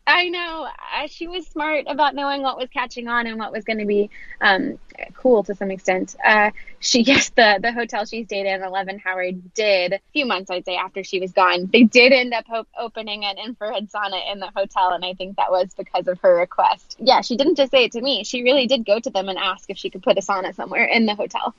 I 0.08 0.30
know. 0.30 0.66
She 1.08 1.28
was 1.28 1.46
smart 1.46 1.84
about 1.86 2.14
knowing 2.14 2.40
what 2.40 2.56
was 2.56 2.70
catching 2.70 3.08
on 3.08 3.26
and 3.26 3.38
what 3.38 3.52
was 3.52 3.64
going 3.64 3.78
to 3.78 3.84
be 3.84 4.08
um, 4.40 4.78
cool 5.14 5.44
to 5.44 5.54
some 5.54 5.70
extent. 5.70 6.16
Uh, 6.24 6.50
she, 6.80 7.02
yes, 7.12 7.28
the 7.36 7.58
the 7.60 7.72
hotel 7.72 8.06
she 8.06 8.24
stayed 8.24 8.46
in, 8.46 8.62
Eleven 8.62 8.98
Howard, 8.98 9.52
did 9.54 9.92
a 9.92 10.00
few 10.14 10.24
months, 10.24 10.50
I'd 10.50 10.64
say, 10.64 10.76
after 10.76 11.04
she 11.04 11.20
was 11.20 11.32
gone. 11.32 11.68
They 11.70 11.82
did 11.82 12.12
end 12.12 12.32
up 12.32 12.46
ho- 12.48 12.66
opening 12.78 13.26
an 13.26 13.36
infrared 13.36 13.90
sauna 13.90 14.32
in 14.32 14.40
the 14.40 14.50
hotel, 14.56 14.92
and 14.92 15.04
I 15.04 15.12
think 15.12 15.36
that 15.36 15.50
was 15.50 15.74
because 15.74 16.08
of 16.08 16.18
her 16.20 16.36
request. 16.36 16.96
Yeah, 16.98 17.20
she 17.20 17.36
didn't 17.36 17.56
just 17.56 17.70
say 17.70 17.84
it 17.84 17.92
to 17.92 18.00
me. 18.00 18.24
She 18.24 18.42
really 18.42 18.66
did 18.66 18.86
go 18.86 18.98
to 18.98 19.10
them 19.10 19.28
and 19.28 19.38
ask 19.38 19.68
if 19.68 19.76
she 19.76 19.90
could 19.90 20.02
put 20.02 20.16
a 20.16 20.22
sauna 20.22 20.54
somewhere 20.54 20.84
in 20.84 21.04
the 21.04 21.14
hotel. 21.14 21.54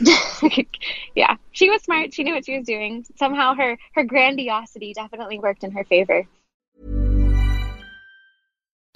yeah, 1.14 1.36
she 1.52 1.70
was 1.70 1.82
smart. 1.82 2.12
She 2.14 2.24
knew 2.24 2.34
what 2.34 2.46
she 2.46 2.56
was 2.58 2.66
doing. 2.66 3.06
Somehow 3.16 3.54
her 3.54 3.78
her 3.94 4.02
grandiosity 4.02 4.92
definitely 4.92 5.38
worked 5.38 5.62
in 5.62 5.70
her 5.70 5.84
favor. 5.84 6.26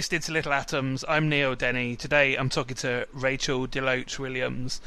Listening 0.00 0.22
to 0.22 0.32
Little 0.32 0.54
Atoms. 0.54 1.04
I'm 1.06 1.28
Neil 1.28 1.54
Denny. 1.54 1.94
Today 1.94 2.34
I'm 2.34 2.48
talking 2.48 2.74
to 2.78 3.06
Rachel 3.12 3.68
DeLoache 3.68 4.18
Williams, 4.18 4.80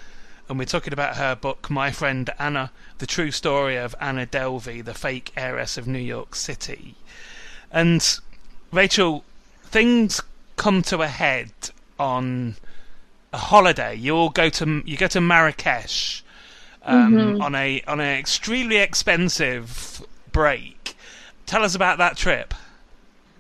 and 0.50 0.58
we're 0.58 0.66
talking 0.66 0.92
about 0.92 1.18
her 1.18 1.36
book, 1.36 1.70
My 1.70 1.92
Friend 1.92 2.28
Anna 2.40 2.72
The 2.98 3.06
True 3.06 3.30
Story 3.30 3.78
of 3.78 3.94
Anna 4.02 4.26
Delvey, 4.26 4.84
the 4.84 4.96
Fake 4.96 5.32
Heiress 5.38 5.78
of 5.78 5.86
New 5.86 6.00
York 6.00 6.34
City. 6.34 6.96
And 7.72 8.20
Rachel, 8.72 9.24
things 9.66 10.20
come 10.56 10.82
to 10.82 11.04
a 11.04 11.08
head 11.08 11.52
on 12.00 12.56
a 13.32 13.38
holiday. 13.38 13.94
You 13.94 14.16
all 14.16 14.32
go 14.32 14.50
to 14.50 14.82
you 14.84 14.98
go 14.98 15.06
to 15.06 15.22
Marrakesh 15.22 16.24
um, 16.82 17.14
Mm-hmm. 17.14 17.42
on 17.44 17.54
a 17.54 17.84
on 17.88 18.00
an 18.00 18.18
extremely 18.18 18.78
expensive 18.78 20.04
break. 20.32 20.98
Tell 21.46 21.64
us 21.64 21.76
about 21.76 22.00
that 22.00 22.18
trip. 22.18 22.56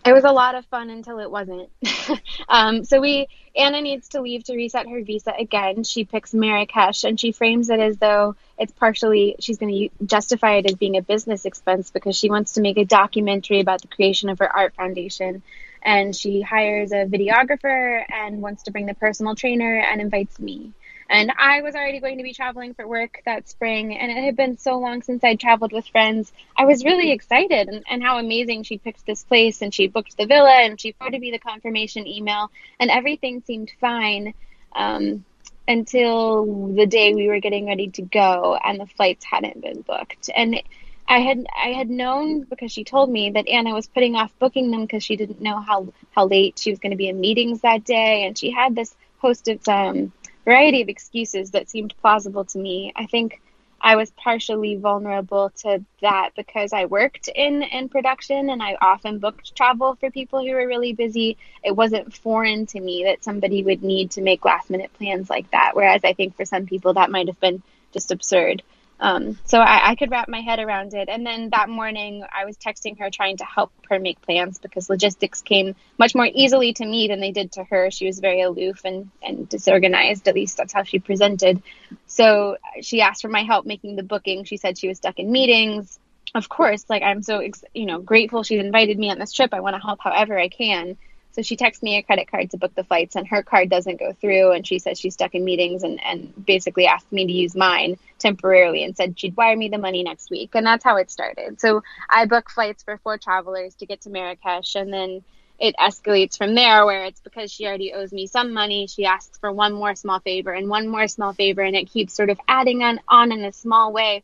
It 0.06 0.12
was 0.12 0.26
a 0.26 0.32
lot 0.32 0.56
of 0.56 0.66
fun 0.66 0.90
until 0.90 1.20
it 1.20 1.32
wasn't. 1.32 1.70
um, 2.50 2.84
so 2.84 3.00
we 3.00 3.28
Anna 3.56 3.82
needs 3.82 4.10
to 4.10 4.22
leave 4.22 4.44
to 4.46 4.56
reset 4.56 4.88
her 4.90 5.02
visa 5.04 5.34
again. 5.38 5.84
She 5.84 6.04
picks 6.06 6.34
Marrakesh 6.34 7.04
and 7.04 7.20
she 7.20 7.32
frames 7.32 7.70
it 7.70 7.80
as 7.80 7.98
though 7.98 8.36
it's 8.58 8.74
partially 8.74 9.36
she's 9.40 9.58
going 9.58 9.72
to 9.72 10.06
justify 10.06 10.56
it 10.56 10.66
as 10.66 10.76
being 10.76 10.98
a 10.98 11.02
business 11.02 11.46
expense 11.46 11.90
because 11.92 12.18
she 12.18 12.30
wants 12.30 12.54
to 12.54 12.62
make 12.62 12.78
a 12.78 12.86
documentary 12.86 13.60
about 13.60 13.82
the 13.82 13.88
creation 13.88 14.30
of 14.30 14.40
her 14.40 14.52
art 14.54 14.74
foundation. 14.76 15.44
And 15.82 16.16
she 16.16 16.42
hires 16.42 16.92
a 16.92 17.06
videographer 17.06 18.04
and 18.10 18.42
wants 18.42 18.64
to 18.64 18.72
bring 18.72 18.86
the 18.86 18.94
personal 18.94 19.36
trainer 19.36 19.80
and 19.80 20.02
invites 20.02 20.40
me. 20.40 20.74
And 21.14 21.32
I 21.38 21.62
was 21.62 21.76
already 21.76 22.00
going 22.00 22.18
to 22.18 22.24
be 22.24 22.34
traveling 22.34 22.74
for 22.74 22.88
work 22.88 23.22
that 23.26 23.48
spring, 23.48 23.96
and 23.96 24.12
it 24.12 24.24
had 24.24 24.36
been 24.36 24.58
so 24.58 24.80
long 24.80 25.04
since 25.04 25.24
I'd 25.24 25.40
traveled 25.40 25.72
with 25.72 25.88
friends. 25.90 26.34
I 26.58 26.66
was 26.66 26.84
really 26.84 27.12
excited, 27.12 27.68
and, 27.68 27.84
and 27.88 28.02
how 28.02 28.18
amazing 28.18 28.64
she 28.64 28.80
picked 28.80 29.06
this 29.06 29.24
place, 29.24 29.62
and 29.62 29.72
she 29.72 29.88
booked 29.88 30.18
the 30.18 30.26
villa, 30.26 30.52
and 30.64 30.82
she 30.82 30.94
forwarded 30.94 31.22
me 31.22 31.30
the 31.30 31.38
confirmation 31.38 32.08
email, 32.08 32.50
and 32.80 32.90
everything 32.90 33.44
seemed 33.46 33.72
fine 33.80 34.34
um, 34.76 35.24
until 35.68 36.74
the 36.74 36.88
day 36.88 37.14
we 37.14 37.28
were 37.28 37.40
getting 37.40 37.68
ready 37.68 37.90
to 37.92 38.02
go, 38.02 38.58
and 38.66 38.80
the 38.80 38.88
flights 38.88 39.24
hadn't 39.24 39.62
been 39.62 39.82
booked. 39.82 40.32
And 40.36 40.64
I 41.08 41.20
had 41.20 41.46
I 41.56 41.74
had 41.74 41.92
known 41.92 42.42
because 42.42 42.72
she 42.72 42.84
told 42.84 43.12
me 43.12 43.30
that 43.30 43.48
Anna 43.48 43.76
was 43.76 43.86
putting 43.86 44.16
off 44.16 44.32
booking 44.40 44.72
them 44.72 44.82
because 44.82 45.04
she 45.04 45.16
didn't 45.16 45.42
know 45.42 45.60
how 45.60 45.94
how 46.10 46.26
late 46.26 46.58
she 46.58 46.72
was 46.72 46.80
going 46.80 46.90
to 46.90 46.98
be 46.98 47.08
in 47.08 47.20
meetings 47.20 47.62
that 47.62 47.84
day, 47.84 48.26
and 48.26 48.36
she 48.36 48.50
had 48.50 48.76
this 48.76 48.96
host 49.20 49.48
of 49.48 49.68
um, 49.68 50.12
variety 50.46 50.82
of 50.82 50.90
excuses 50.90 51.52
that 51.52 51.70
seemed 51.70 51.94
plausible 52.02 52.46
to 52.46 52.58
me. 52.58 52.94
I 52.96 53.06
think 53.06 53.42
I 53.84 53.98
was 53.98 54.12
partially 54.12 54.76
vulnerable 54.76 55.50
to 55.58 55.84
that 56.02 56.30
because 56.38 56.72
I 56.72 56.86
worked 56.86 57.28
in 57.28 57.64
in 57.64 57.90
production 57.90 58.50
and 58.50 58.64
I 58.64 58.78
often 58.82 59.20
booked 59.20 59.56
travel 59.56 59.96
for 59.96 60.10
people 60.10 60.40
who 60.40 60.54
were 60.54 60.66
really 60.68 60.94
busy. 60.94 61.38
It 61.64 61.76
wasn't 61.76 62.14
foreign 62.14 62.66
to 62.68 62.80
me 62.80 63.04
that 63.04 63.26
somebody 63.26 63.62
would 63.62 63.84
need 63.84 64.12
to 64.12 64.22
make 64.22 64.46
last 64.46 64.70
minute 64.70 64.94
plans 64.94 65.30
like 65.30 65.52
that. 65.52 65.72
Whereas 65.76 66.02
I 66.06 66.14
think 66.14 66.38
for 66.38 66.46
some 66.46 66.66
people 66.66 66.94
that 66.94 67.12
might 67.12 67.28
have 67.28 67.40
been 67.42 67.62
just 67.92 68.12
absurd. 68.12 68.64
Um, 69.04 69.38
so 69.44 69.60
I, 69.60 69.92
I 69.92 69.96
could 69.96 70.12
wrap 70.12 70.30
my 70.30 70.40
head 70.40 70.60
around 70.60 70.94
it. 70.94 71.10
And 71.10 71.26
then 71.26 71.50
that 71.50 71.68
morning, 71.68 72.24
I 72.34 72.46
was 72.46 72.56
texting 72.58 72.98
her 73.00 73.10
trying 73.10 73.36
to 73.38 73.44
help 73.44 73.74
her 73.90 74.00
make 74.00 74.22
plans 74.22 74.60
because 74.60 74.90
logistics 74.90 75.42
came 75.42 75.76
much 76.00 76.16
more 76.16 76.28
easily 76.34 76.72
to 76.72 76.86
me 76.86 77.10
than 77.10 77.20
they 77.20 77.32
did 77.32 77.52
to 77.54 77.66
her. 77.66 77.92
She 77.92 78.06
was 78.06 78.20
very 78.20 78.42
aloof 78.42 78.86
and, 78.86 79.12
and 79.22 79.50
disorganized. 79.50 80.30
At 80.30 80.36
least 80.36 80.56
that's 80.56 80.72
how 80.72 80.84
she 80.84 81.00
presented. 81.00 81.62
So 82.08 82.56
she 82.82 83.02
asked 83.02 83.22
for 83.24 83.28
my 83.28 83.44
help 83.44 83.66
making 83.66 83.98
the 83.98 84.04
booking. 84.04 84.46
She 84.46 84.56
said 84.56 84.78
she 84.78 84.88
was 84.88 84.98
stuck 84.98 85.20
in 85.20 85.30
meetings. 85.30 86.00
Of 86.34 86.48
course, 86.48 86.86
like 86.90 87.04
I'm 87.04 87.22
so 87.22 87.42
you 87.74 87.86
know 87.86 88.00
grateful 88.00 88.42
she's 88.42 88.62
invited 88.62 88.98
me 88.98 89.12
on 89.12 89.20
this 89.20 89.34
trip. 89.34 89.54
I 89.54 89.60
want 89.60 89.76
to 89.76 89.82
help 89.82 90.00
however 90.02 90.40
I 90.40 90.48
can. 90.48 90.98
So 91.34 91.42
she 91.42 91.56
texts 91.56 91.82
me 91.82 91.98
a 91.98 92.04
credit 92.04 92.30
card 92.30 92.52
to 92.52 92.58
book 92.58 92.76
the 92.76 92.84
flights, 92.84 93.16
and 93.16 93.28
her 93.28 93.42
card 93.42 93.70
doesn't 93.70 94.00
go 94.00 94.14
through. 94.14 94.52
And 94.52 94.66
she 94.66 94.78
says 94.80 95.00
she's 95.00 95.16
stuck 95.16 95.34
in 95.34 95.44
meetings 95.44 95.84
and, 95.84 96.00
and 96.04 96.46
basically 96.46 96.86
asked 96.86 97.12
me 97.12 97.26
to 97.26 97.32
use 97.32 97.56
mine 97.56 97.98
temporarily 98.20 98.84
and 98.84 98.96
said 98.96 99.20
she'd 99.20 99.36
wire 99.36 99.58
me 99.58 99.70
the 99.70 99.80
money 99.80 100.04
next 100.04 100.30
week. 100.30 100.52
And 100.54 100.66
that's 100.66 100.84
how 100.84 100.98
it 100.98 101.10
started. 101.10 101.60
So 101.60 101.84
I 102.10 102.26
book 102.26 102.50
flights 102.52 102.84
for 102.84 102.98
four 102.98 103.18
travelers 103.18 103.74
to 103.76 103.88
get 103.88 104.02
to 104.02 104.10
Marrakesh. 104.10 104.76
And 104.76 104.94
then 104.94 105.24
it 105.60 105.76
escalates 105.80 106.38
from 106.38 106.56
there 106.56 106.86
where 106.86 107.06
it's 107.06 107.22
because 107.22 107.52
she 107.52 107.66
already 107.66 107.94
owes 107.94 108.12
me 108.12 108.28
some 108.28 108.54
money. 108.54 108.86
She 108.88 109.06
asks 109.06 109.38
for 109.40 109.52
one 109.52 109.74
more 109.74 109.96
small 109.96 110.20
favor 110.20 110.52
and 110.52 110.70
one 110.70 110.88
more 110.88 111.08
small 111.08 111.34
favor. 111.34 111.62
And 111.62 111.76
it 111.76 111.90
keeps 111.90 112.14
sort 112.14 112.30
of 112.30 112.40
adding 112.48 112.84
on, 112.84 113.00
on 113.08 113.32
in 113.32 113.44
a 113.44 113.52
small 113.52 113.92
way 113.92 114.24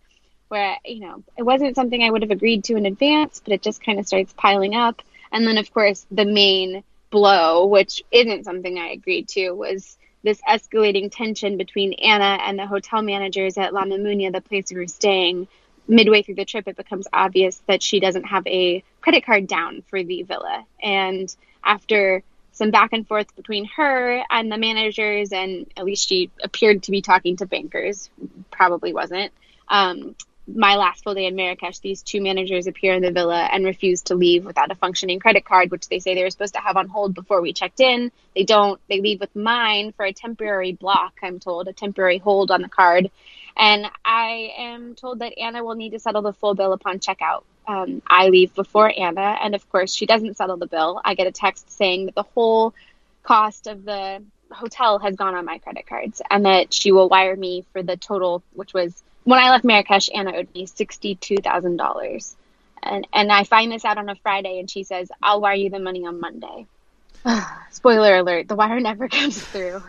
where, 0.49 0.77
you 0.85 0.99
know, 0.99 1.23
it 1.37 1.43
wasn't 1.43 1.75
something 1.75 2.03
I 2.03 2.09
would 2.09 2.21
have 2.21 2.31
agreed 2.31 2.65
to 2.65 2.75
in 2.75 2.85
advance, 2.85 3.41
but 3.43 3.53
it 3.53 3.61
just 3.61 3.83
kind 3.83 3.99
of 3.99 4.07
starts 4.07 4.33
piling 4.33 4.75
up. 4.75 5.01
And 5.31 5.47
then, 5.47 5.57
of 5.57 5.71
course, 5.73 6.05
the 6.11 6.25
main 6.25 6.83
blow, 7.09 7.65
which 7.65 8.03
isn't 8.11 8.45
something 8.45 8.77
I 8.77 8.89
agreed 8.89 9.27
to, 9.29 9.51
was 9.51 9.97
this 10.23 10.41
escalating 10.41 11.11
tension 11.11 11.57
between 11.57 11.93
Anna 11.93 12.41
and 12.43 12.59
the 12.59 12.67
hotel 12.67 13.01
managers 13.01 13.57
at 13.57 13.73
La 13.73 13.85
Mamounia, 13.85 14.31
the 14.31 14.41
place 14.41 14.65
we 14.71 14.77
were 14.77 14.87
staying. 14.87 15.47
Midway 15.87 16.21
through 16.21 16.35
the 16.35 16.45
trip, 16.45 16.67
it 16.67 16.77
becomes 16.77 17.07
obvious 17.11 17.61
that 17.67 17.81
she 17.81 17.99
doesn't 17.99 18.25
have 18.25 18.45
a 18.45 18.83
credit 19.01 19.25
card 19.25 19.47
down 19.47 19.81
for 19.89 20.03
the 20.03 20.23
villa. 20.23 20.65
And 20.83 21.33
after 21.63 22.21
some 22.51 22.71
back 22.71 22.93
and 22.93 23.07
forth 23.07 23.35
between 23.35 23.65
her 23.65 24.23
and 24.29 24.51
the 24.51 24.57
managers, 24.57 25.31
and 25.31 25.65
at 25.77 25.85
least 25.85 26.07
she 26.07 26.29
appeared 26.43 26.83
to 26.83 26.91
be 26.91 27.01
talking 27.01 27.37
to 27.37 27.45
bankers, 27.45 28.09
probably 28.51 28.93
wasn't. 28.93 29.31
Um, 29.67 30.15
my 30.55 30.75
last 30.75 31.03
full 31.03 31.13
day 31.13 31.25
in 31.25 31.35
Marrakesh, 31.35 31.79
these 31.79 32.01
two 32.01 32.21
managers 32.21 32.67
appear 32.67 32.93
in 32.93 33.01
the 33.01 33.11
villa 33.11 33.47
and 33.51 33.65
refuse 33.65 34.03
to 34.03 34.15
leave 34.15 34.45
without 34.45 34.71
a 34.71 34.75
functioning 34.75 35.19
credit 35.19 35.45
card, 35.45 35.71
which 35.71 35.87
they 35.87 35.99
say 35.99 36.15
they 36.15 36.23
were 36.23 36.29
supposed 36.29 36.55
to 36.55 36.59
have 36.59 36.77
on 36.77 36.87
hold 36.87 37.13
before 37.13 37.41
we 37.41 37.53
checked 37.53 37.79
in. 37.79 38.11
They 38.35 38.43
don't. 38.43 38.79
They 38.89 39.01
leave 39.01 39.19
with 39.19 39.35
mine 39.35 39.91
for 39.93 40.05
a 40.05 40.13
temporary 40.13 40.73
block, 40.73 41.13
I'm 41.23 41.39
told, 41.39 41.67
a 41.67 41.73
temporary 41.73 42.17
hold 42.17 42.51
on 42.51 42.61
the 42.61 42.69
card. 42.69 43.11
And 43.57 43.85
I 44.05 44.53
am 44.57 44.95
told 44.95 45.19
that 45.19 45.37
Anna 45.37 45.63
will 45.63 45.75
need 45.75 45.91
to 45.91 45.99
settle 45.99 46.21
the 46.21 46.33
full 46.33 46.55
bill 46.55 46.73
upon 46.73 46.99
checkout. 46.99 47.43
Um, 47.67 48.01
I 48.07 48.29
leave 48.29 48.55
before 48.55 48.91
Anna, 48.95 49.37
and 49.41 49.53
of 49.53 49.69
course, 49.69 49.93
she 49.93 50.05
doesn't 50.05 50.37
settle 50.37 50.57
the 50.57 50.67
bill. 50.67 51.01
I 51.03 51.13
get 51.13 51.27
a 51.27 51.31
text 51.31 51.71
saying 51.71 52.07
that 52.07 52.15
the 52.15 52.23
whole 52.23 52.73
cost 53.23 53.67
of 53.67 53.83
the 53.85 54.23
hotel 54.51 54.99
has 54.99 55.15
gone 55.15 55.35
on 55.35 55.45
my 55.45 55.59
credit 55.59 55.85
cards 55.87 56.21
and 56.31 56.45
that 56.45 56.73
she 56.73 56.91
will 56.91 57.09
wire 57.09 57.35
me 57.35 57.65
for 57.71 57.83
the 57.83 57.95
total, 57.97 58.41
which 58.53 58.73
was 58.73 59.03
when 59.23 59.39
I 59.39 59.49
left 59.51 59.65
Marrakesh, 59.65 60.09
Anna 60.13 60.35
owed 60.35 60.49
me 60.55 60.65
sixty-two 60.65 61.37
thousand 61.43 61.77
dollars, 61.77 62.35
and 62.83 63.07
and 63.13 63.31
I 63.31 63.43
find 63.43 63.71
this 63.71 63.85
out 63.85 63.97
on 63.97 64.09
a 64.09 64.15
Friday, 64.15 64.59
and 64.59 64.69
she 64.69 64.83
says, 64.83 65.09
"I'll 65.21 65.41
wire 65.41 65.55
you 65.55 65.69
the 65.69 65.79
money 65.79 66.05
on 66.05 66.19
Monday." 66.19 66.67
Spoiler 67.71 68.17
alert: 68.17 68.47
the 68.47 68.55
wire 68.55 68.79
never 68.79 69.07
comes 69.09 69.45
through. 69.45 69.83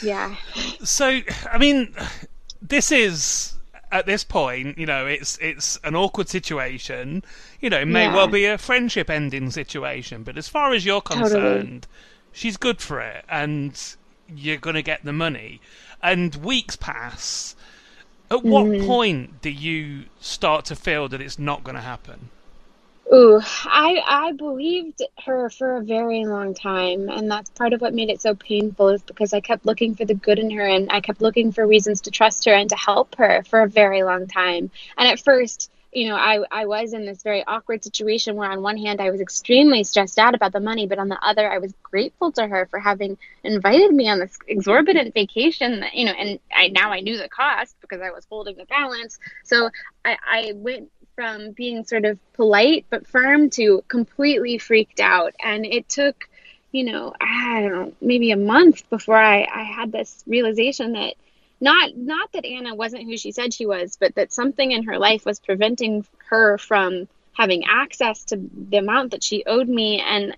yeah. 0.00 0.36
So, 0.84 1.20
I 1.50 1.58
mean, 1.58 1.94
this 2.60 2.90
is 2.92 3.54
at 3.90 4.06
this 4.06 4.24
point, 4.24 4.78
you 4.78 4.86
know, 4.86 5.06
it's 5.06 5.38
it's 5.38 5.78
an 5.84 5.94
awkward 5.94 6.28
situation. 6.28 7.22
You 7.60 7.70
know, 7.70 7.80
it 7.80 7.88
may 7.88 8.08
Yeah. 8.08 8.14
well 8.14 8.28
be 8.28 8.44
a 8.46 8.58
friendship 8.58 9.10
ending 9.10 9.50
situation, 9.50 10.22
but 10.22 10.38
as 10.38 10.48
far 10.48 10.72
as 10.72 10.84
you're 10.86 11.02
Totally. 11.10 11.72
concerned, 11.72 11.86
she's 12.32 12.56
good 12.56 12.80
for 12.80 13.00
it, 13.00 13.24
and 13.28 13.78
you're 14.34 14.56
going 14.56 14.74
to 14.76 14.82
get 14.82 15.04
the 15.04 15.12
money. 15.12 15.60
And 16.02 16.34
weeks 16.36 16.76
pass. 16.76 17.54
At 18.32 18.44
what 18.44 18.78
Mm-hmm. 18.78 18.78
point 18.78 19.42
do 19.42 19.50
you 19.50 20.06
start 20.20 20.64
to 20.66 20.76
feel 20.76 21.08
that 21.10 21.20
it's 21.20 21.38
not 21.38 21.64
going 21.64 21.76
to 21.76 21.82
happen? 21.82 22.30
Ooh, 23.14 23.40
I 23.66 24.02
I 24.06 24.32
believed 24.32 25.02
her 25.26 25.50
for 25.50 25.76
a 25.76 25.84
very 25.84 26.24
long 26.24 26.54
time, 26.54 27.08
and 27.10 27.30
that's 27.30 27.50
part 27.50 27.74
of 27.74 27.80
what 27.82 27.94
made 27.94 28.10
it 28.10 28.22
so 28.22 28.34
painful 28.34 28.90
is 28.90 29.02
because 29.02 29.34
I 29.34 29.40
kept 29.40 29.66
looking 29.66 29.96
for 29.96 30.06
the 30.06 30.14
good 30.14 30.38
in 30.38 30.50
her 30.52 30.66
and 30.66 30.90
I 30.90 31.00
kept 31.02 31.20
looking 31.20 31.52
for 31.52 31.66
reasons 31.66 32.02
to 32.02 32.10
trust 32.12 32.46
her 32.46 32.54
and 32.54 32.70
to 32.70 32.76
help 32.76 33.16
her 33.16 33.44
for 33.44 33.62
a 33.62 33.68
very 33.68 34.04
long 34.04 34.28
time. 34.28 34.70
And 34.98 35.08
at 35.08 35.20
first, 35.20 35.70
you 35.92 36.08
know, 36.08 36.16
I 36.16 36.42
I 36.50 36.66
was 36.66 36.94
in 36.94 37.04
this 37.04 37.22
very 37.22 37.44
awkward 37.44 37.84
situation 37.84 38.36
where 38.36 38.50
on 38.50 38.62
one 38.62 38.78
hand 38.78 39.00
I 39.00 39.10
was 39.10 39.20
extremely 39.20 39.84
stressed 39.84 40.18
out 40.18 40.34
about 40.34 40.52
the 40.52 40.60
money, 40.60 40.86
but 40.86 40.98
on 40.98 41.08
the 41.08 41.18
other 41.22 41.50
I 41.50 41.58
was 41.58 41.74
grateful 41.82 42.32
to 42.32 42.46
her 42.46 42.66
for 42.66 42.78
having 42.78 43.18
invited 43.44 43.92
me 43.92 44.08
on 44.08 44.18
this 44.18 44.36
exorbitant 44.48 45.12
vacation, 45.14 45.80
that, 45.80 45.94
you 45.94 46.06
know, 46.06 46.12
and 46.12 46.38
I 46.54 46.68
now 46.68 46.90
I 46.92 47.00
knew 47.00 47.18
the 47.18 47.28
cost 47.28 47.76
because 47.80 48.00
I 48.00 48.10
was 48.10 48.26
holding 48.28 48.56
the 48.56 48.64
balance. 48.64 49.18
So 49.44 49.70
I 50.04 50.16
I 50.26 50.52
went 50.54 50.90
from 51.14 51.50
being 51.52 51.84
sort 51.84 52.06
of 52.06 52.18
polite 52.32 52.86
but 52.88 53.06
firm 53.06 53.50
to 53.50 53.84
completely 53.88 54.58
freaked 54.58 55.00
out. 55.00 55.34
And 55.44 55.66
it 55.66 55.88
took, 55.88 56.28
you 56.70 56.84
know, 56.84 57.12
I 57.20 57.60
don't 57.60 57.72
know, 57.72 57.92
maybe 58.00 58.30
a 58.30 58.36
month 58.36 58.88
before 58.88 59.16
I, 59.16 59.42
I 59.42 59.62
had 59.64 59.92
this 59.92 60.24
realization 60.26 60.92
that 60.92 61.14
not 61.62 61.96
not 61.96 62.32
that 62.32 62.44
Anna 62.44 62.74
wasn't 62.74 63.04
who 63.04 63.16
she 63.16 63.30
said 63.30 63.54
she 63.54 63.66
was, 63.66 63.96
but 63.96 64.16
that 64.16 64.32
something 64.32 64.72
in 64.72 64.82
her 64.82 64.98
life 64.98 65.24
was 65.24 65.38
preventing 65.38 66.04
her 66.28 66.58
from 66.58 67.08
having 67.34 67.64
access 67.64 68.24
to 68.24 68.36
the 68.68 68.78
amount 68.78 69.12
that 69.12 69.22
she 69.22 69.44
owed 69.46 69.68
me 69.68 70.00
and 70.00 70.36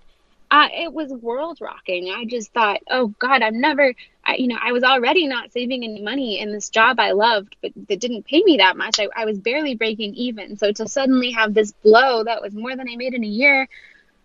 uh, 0.51 0.67
it 0.71 0.93
was 0.93 1.11
world 1.11 1.57
rocking. 1.59 2.13
I 2.15 2.25
just 2.25 2.53
thought, 2.53 2.79
oh 2.89 3.07
God, 3.19 3.41
I'm 3.41 3.59
never, 3.59 3.93
I, 4.23 4.35
you 4.35 4.47
know, 4.47 4.57
I 4.61 4.71
was 4.71 4.83
already 4.83 5.27
not 5.27 5.51
saving 5.51 5.83
any 5.83 6.01
money 6.01 6.39
in 6.39 6.51
this 6.51 6.69
job 6.69 6.99
I 6.99 7.11
loved, 7.11 7.55
but 7.61 7.71
that 7.87 7.99
didn't 7.99 8.27
pay 8.27 8.43
me 8.43 8.57
that 8.57 8.77
much. 8.77 8.99
I, 8.99 9.07
I 9.15 9.25
was 9.25 9.39
barely 9.39 9.75
breaking 9.75 10.13
even. 10.13 10.57
So 10.57 10.71
to 10.71 10.87
suddenly 10.87 11.31
have 11.31 11.53
this 11.53 11.71
blow 11.71 12.23
that 12.23 12.41
was 12.43 12.53
more 12.53 12.75
than 12.75 12.87
I 12.87 12.95
made 12.95 13.15
in 13.15 13.23
a 13.23 13.27
year, 13.27 13.67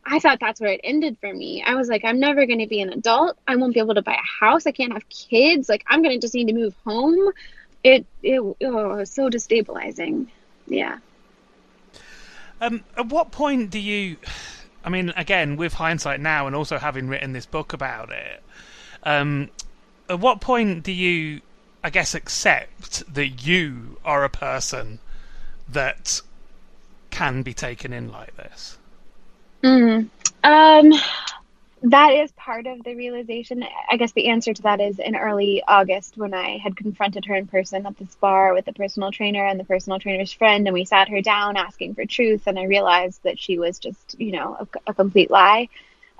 I 0.04 0.18
thought 0.18 0.38
that's 0.40 0.60
where 0.60 0.72
it 0.72 0.80
ended 0.82 1.18
for 1.20 1.32
me. 1.32 1.62
I 1.62 1.74
was 1.74 1.88
like, 1.88 2.04
I'm 2.04 2.18
never 2.18 2.46
going 2.46 2.58
to 2.60 2.66
be 2.66 2.80
an 2.80 2.90
adult. 2.92 3.38
I 3.46 3.56
won't 3.56 3.74
be 3.74 3.80
able 3.80 3.94
to 3.94 4.02
buy 4.02 4.14
a 4.14 4.44
house. 4.44 4.66
I 4.66 4.72
can't 4.72 4.92
have 4.92 5.08
kids. 5.08 5.68
Like, 5.68 5.84
I'm 5.86 6.02
going 6.02 6.14
to 6.14 6.20
just 6.20 6.34
need 6.34 6.48
to 6.48 6.54
move 6.54 6.74
home. 6.84 7.32
It, 7.84 8.06
it, 8.22 8.40
oh, 8.40 8.54
it 8.60 8.96
was 8.96 9.10
so 9.10 9.28
destabilizing. 9.28 10.26
Yeah. 10.66 10.98
Um, 12.60 12.84
at 12.96 13.06
what 13.06 13.30
point 13.30 13.70
do 13.70 13.78
you? 13.78 14.16
I 14.84 14.88
mean, 14.88 15.12
again, 15.16 15.56
with 15.56 15.74
hindsight 15.74 16.20
now, 16.20 16.46
and 16.46 16.56
also 16.56 16.78
having 16.78 17.08
written 17.08 17.32
this 17.32 17.46
book 17.46 17.72
about 17.72 18.10
it, 18.10 18.42
um, 19.02 19.50
at 20.08 20.20
what 20.20 20.40
point 20.40 20.82
do 20.82 20.92
you, 20.92 21.40
I 21.84 21.90
guess, 21.90 22.14
accept 22.14 23.12
that 23.12 23.46
you 23.46 23.98
are 24.04 24.24
a 24.24 24.30
person 24.30 24.98
that 25.68 26.20
can 27.10 27.42
be 27.42 27.54
taken 27.54 27.92
in 27.92 28.10
like 28.10 28.36
this? 28.36 28.78
Mm. 29.62 30.08
Um, 30.42 30.92
that 31.82 32.10
is 32.14 32.32
part 32.32 32.66
of 32.66 32.82
the 32.84 32.94
realization. 32.94 33.64
I 33.90 33.96
guess 33.96 34.12
the 34.12 34.28
answer 34.28 34.52
to 34.52 34.62
that 34.62 34.80
is 34.80 34.98
in 34.98 35.16
early 35.16 35.62
August 35.66 36.16
when 36.16 36.34
I 36.34 36.58
had 36.58 36.76
confronted 36.76 37.24
her 37.26 37.34
in 37.34 37.46
person 37.46 37.86
at 37.86 37.96
this 37.98 38.14
bar 38.16 38.52
with 38.52 38.66
the 38.66 38.72
personal 38.72 39.10
trainer 39.10 39.46
and 39.46 39.58
the 39.58 39.64
personal 39.64 39.98
trainer's 39.98 40.32
friend, 40.32 40.66
and 40.66 40.74
we 40.74 40.84
sat 40.84 41.08
her 41.08 41.22
down 41.22 41.56
asking 41.56 41.94
for 41.94 42.04
truth, 42.04 42.46
and 42.46 42.58
I 42.58 42.64
realized 42.64 43.22
that 43.22 43.38
she 43.38 43.58
was 43.58 43.78
just, 43.78 44.18
you 44.18 44.32
know, 44.32 44.56
a, 44.60 44.90
a 44.90 44.94
complete 44.94 45.30
lie. 45.30 45.68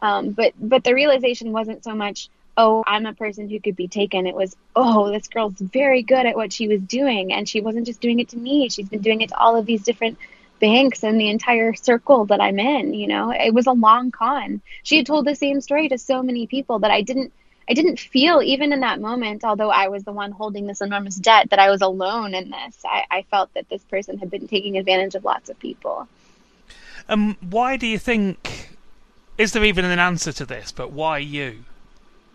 Um, 0.01 0.31
but 0.31 0.55
but 0.59 0.83
the 0.83 0.95
realization 0.95 1.53
wasn't 1.53 1.85
so 1.85 1.95
much, 1.95 2.31
oh, 2.57 2.83
I'm 2.87 3.05
a 3.05 3.13
person 3.13 3.51
who 3.51 3.61
could 3.61 3.77
be 3.77 3.89
taken. 3.89 4.27
It 4.27 4.35
was, 4.35 4.57
oh, 4.75 5.11
this 5.11 5.29
girl's 5.29 5.59
very 5.59 6.03
good 6.03 6.25
at 6.25 6.37
what 6.37 6.55
she 6.55 6.69
was 6.69 6.81
doing, 6.81 7.35
and 7.35 7.47
she 7.47 7.61
wasn't 7.61 7.87
just 7.87 8.01
doing 8.01 8.19
it 8.19 8.31
to 8.31 8.39
me. 8.39 8.71
She's 8.71 8.89
been 8.89 9.03
doing 9.03 9.21
it 9.21 9.29
to 9.29 9.37
all 9.37 9.57
of 9.57 9.67
these 9.67 9.83
different 9.83 10.17
banks 10.61 11.03
and 11.03 11.21
the 11.21 11.31
entire 11.31 11.75
circle 11.75 12.27
that 12.27 12.41
I'm 12.41 12.59
in, 12.59 12.95
you 12.95 13.09
know. 13.09 13.33
It 13.33 13.53
was 13.53 13.67
a 13.67 13.73
long 13.73 14.11
con. 14.11 14.61
She 14.83 14.99
had 14.99 15.07
told 15.07 15.27
the 15.27 15.35
same 15.35 15.61
story 15.61 15.89
to 15.89 15.99
so 15.99 16.23
many 16.23 16.47
people 16.47 16.81
that 16.81 16.91
I 16.91 17.03
didn't 17.03 17.33
I 17.69 17.73
didn't 17.73 18.01
feel 18.01 18.43
even 18.43 18.73
in 18.73 18.81
that 18.81 19.01
moment, 19.01 19.45
although 19.45 19.71
I 19.71 19.89
was 19.89 20.03
the 20.03 20.13
one 20.13 20.33
holding 20.33 20.67
this 20.67 20.81
enormous 20.81 21.15
debt, 21.15 21.51
that 21.51 21.61
I 21.61 21.71
was 21.71 21.83
alone 21.83 22.35
in 22.35 22.51
this. 22.51 22.79
I, 22.85 23.05
I 23.09 23.23
felt 23.31 23.55
that 23.55 23.69
this 23.69 23.83
person 23.85 24.19
had 24.19 24.29
been 24.29 24.49
taking 24.49 24.77
advantage 24.77 25.15
of 25.15 25.25
lots 25.25 25.49
of 25.49 25.59
people. 25.61 26.09
Um, 27.09 27.37
why 27.49 27.77
do 27.77 27.87
you 27.87 27.99
think? 27.99 28.71
Is 29.39 29.53
there 29.53 29.65
even 29.65 29.85
an 29.85 30.01
answer 30.01 30.33
to 30.33 30.45
this? 30.45 30.73
But 30.73 30.91
why 30.91 31.19
you? 31.19 31.65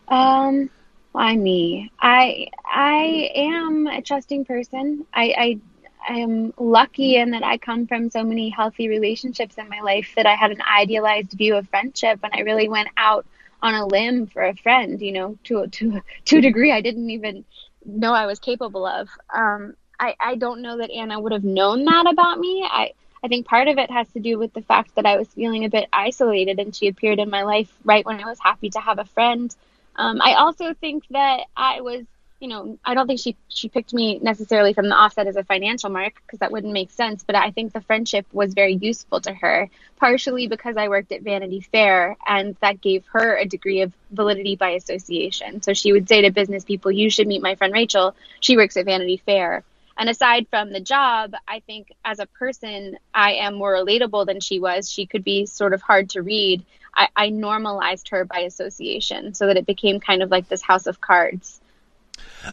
Um, 0.07 0.69
why 1.11 1.35
me? 1.35 1.91
I 1.99 2.47
I 2.65 3.31
am 3.35 3.88
a 3.88 4.01
trusting 4.01 4.45
person. 4.45 5.05
I, 5.13 5.33
I 5.38 5.59
I 6.07 6.15
am 6.15 6.53
lucky 6.57 7.15
in 7.17 7.31
that 7.31 7.43
I 7.43 7.57
come 7.57 7.87
from 7.87 8.09
so 8.09 8.23
many 8.23 8.49
healthy 8.49 8.87
relationships 8.87 9.57
in 9.57 9.69
my 9.69 9.81
life 9.81 10.13
that 10.15 10.25
I 10.25 10.35
had 10.35 10.51
an 10.51 10.61
idealized 10.61 11.31
view 11.33 11.55
of 11.55 11.67
friendship, 11.69 12.19
and 12.23 12.33
I 12.33 12.41
really 12.41 12.69
went 12.69 12.89
out 12.97 13.25
on 13.61 13.73
a 13.73 13.85
limb 13.85 14.27
for 14.27 14.43
a 14.43 14.55
friend. 14.55 15.01
You 15.01 15.11
know, 15.11 15.37
to 15.45 15.67
to 15.67 16.01
to 16.25 16.37
a 16.37 16.41
degree 16.41 16.71
I 16.71 16.81
didn't 16.81 17.09
even 17.09 17.45
know 17.85 18.13
I 18.13 18.25
was 18.25 18.39
capable 18.39 18.85
of. 18.85 19.09
Um, 19.33 19.75
I 19.99 20.15
I 20.19 20.35
don't 20.35 20.61
know 20.61 20.77
that 20.77 20.91
Anna 20.91 21.19
would 21.19 21.31
have 21.31 21.43
known 21.43 21.85
that 21.85 22.07
about 22.09 22.39
me. 22.39 22.67
I. 22.69 22.93
I 23.23 23.27
think 23.27 23.47
part 23.47 23.67
of 23.67 23.79
it 23.79 23.89
has 23.89 24.07
to 24.09 24.19
do 24.19 24.37
with 24.37 24.53
the 24.53 24.61
fact 24.61 24.93
that 24.93 25.07
I 25.07 25.17
was 25.17 25.27
feeling 25.29 25.65
a 25.65 25.69
bit 25.69 25.89
isolated, 25.91 26.59
and 26.59 26.75
she 26.75 26.87
appeared 26.87 27.17
in 27.17 27.31
my 27.31 27.41
life 27.41 27.73
right 27.83 28.05
when 28.05 28.23
I 28.23 28.27
was 28.29 28.37
happy 28.39 28.69
to 28.69 28.79
have 28.79 28.99
a 28.99 29.05
friend. 29.05 29.55
Um, 29.95 30.21
I 30.21 30.35
also 30.35 30.75
think 30.75 31.07
that 31.09 31.39
I 31.57 31.81
was 31.81 32.05
you 32.45 32.49
know, 32.49 32.77
I 32.86 32.93
don't 32.93 33.08
think 33.08 33.19
she 33.19 33.36
she 33.47 33.69
picked 33.69 33.91
me 33.91 34.19
necessarily 34.19 34.73
from 34.73 34.88
the 34.88 34.93
offset 34.93 35.25
as 35.25 35.36
a 35.36 35.43
financial 35.43 35.89
mark 35.89 36.21
because 36.21 36.38
that 36.41 36.51
wouldn't 36.51 36.73
make 36.73 36.91
sense. 36.91 37.23
But 37.23 37.36
I 37.36 37.49
think 37.49 37.73
the 37.73 37.81
friendship 37.81 38.27
was 38.31 38.53
very 38.53 38.75
useful 38.75 39.19
to 39.21 39.34
her, 39.34 39.67
partially 39.97 40.47
because 40.47 40.77
I 40.77 40.89
worked 40.89 41.12
at 41.12 41.23
Vanity 41.23 41.62
Fair, 41.62 42.15
and 42.27 42.55
that 42.62 42.81
gave 42.81 43.03
her 43.13 43.36
a 43.36 43.45
degree 43.45 43.81
of 43.81 43.93
validity 44.12 44.55
by 44.55 44.69
association. 44.69 45.63
So 45.63 45.73
she 45.73 45.91
would 45.91 46.08
say 46.08 46.21
to 46.21 46.29
business 46.29 46.63
people, 46.63 46.91
"You 46.91 47.10
should 47.10 47.25
meet 47.25 47.41
my 47.41 47.55
friend 47.55 47.73
Rachel. 47.73 48.13
She 48.41 48.58
works 48.58 48.77
at 48.77 48.86
Vanity 48.86 49.17
Fair." 49.25 49.63
And 49.97 50.08
aside 50.08 50.45
from 50.51 50.71
the 50.71 50.81
job, 50.81 51.34
I 51.47 51.62
think 51.62 51.93
as 52.03 52.19
a 52.19 52.27
person, 52.27 52.99
I 53.12 53.31
am 53.45 53.55
more 53.55 53.73
relatable 53.73 54.27
than 54.27 54.39
she 54.39 54.60
was. 54.60 54.91
She 54.91 55.08
could 55.08 55.23
be 55.23 55.47
sort 55.47 55.73
of 55.73 55.81
hard 55.81 56.12
to 56.12 56.21
read. 56.21 56.63
I, 56.95 57.08
I 57.15 57.29
normalized 57.29 58.10
her 58.10 58.23
by 58.23 58.41
association 58.41 59.34
so 59.34 59.47
that 59.47 59.58
it 59.58 59.65
became 59.65 59.99
kind 59.99 60.21
of 60.21 60.29
like 60.29 60.47
this 60.47 60.62
house 60.62 60.86
of 60.86 61.01
cards. 61.01 61.60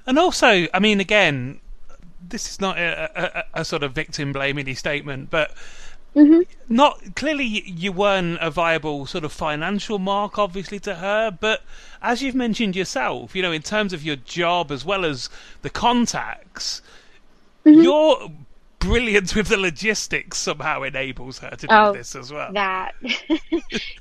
And 0.06 0.18
also, 0.18 0.66
I 0.72 0.78
mean, 0.78 1.00
again, 1.00 1.60
this 2.28 2.50
is 2.50 2.60
not 2.60 2.78
a, 2.78 3.44
a, 3.54 3.60
a 3.60 3.64
sort 3.64 3.82
of 3.82 3.92
victim 3.92 4.32
blaming 4.32 4.74
statement, 4.74 5.30
but 5.30 5.52
mm-hmm. 6.14 6.40
not 6.68 7.14
clearly 7.14 7.44
you 7.44 7.92
weren't 7.92 8.38
a 8.40 8.50
viable 8.50 9.06
sort 9.06 9.24
of 9.24 9.32
financial 9.32 9.98
mark, 9.98 10.38
obviously, 10.38 10.78
to 10.80 10.96
her. 10.96 11.30
But 11.30 11.62
as 12.00 12.22
you've 12.22 12.34
mentioned 12.34 12.76
yourself, 12.76 13.36
you 13.36 13.42
know, 13.42 13.52
in 13.52 13.62
terms 13.62 13.92
of 13.92 14.02
your 14.02 14.16
job 14.16 14.70
as 14.70 14.84
well 14.84 15.04
as 15.04 15.28
the 15.62 15.70
contacts, 15.70 16.82
mm-hmm. 17.64 17.82
your 17.82 18.30
brilliance 18.82 19.34
with 19.34 19.48
the 19.48 19.56
logistics 19.56 20.38
somehow 20.38 20.82
enables 20.82 21.38
her 21.38 21.50
to 21.50 21.66
do 21.66 21.74
oh, 21.74 21.92
this 21.92 22.14
as 22.16 22.32
well. 22.32 22.52
That, 22.52 22.94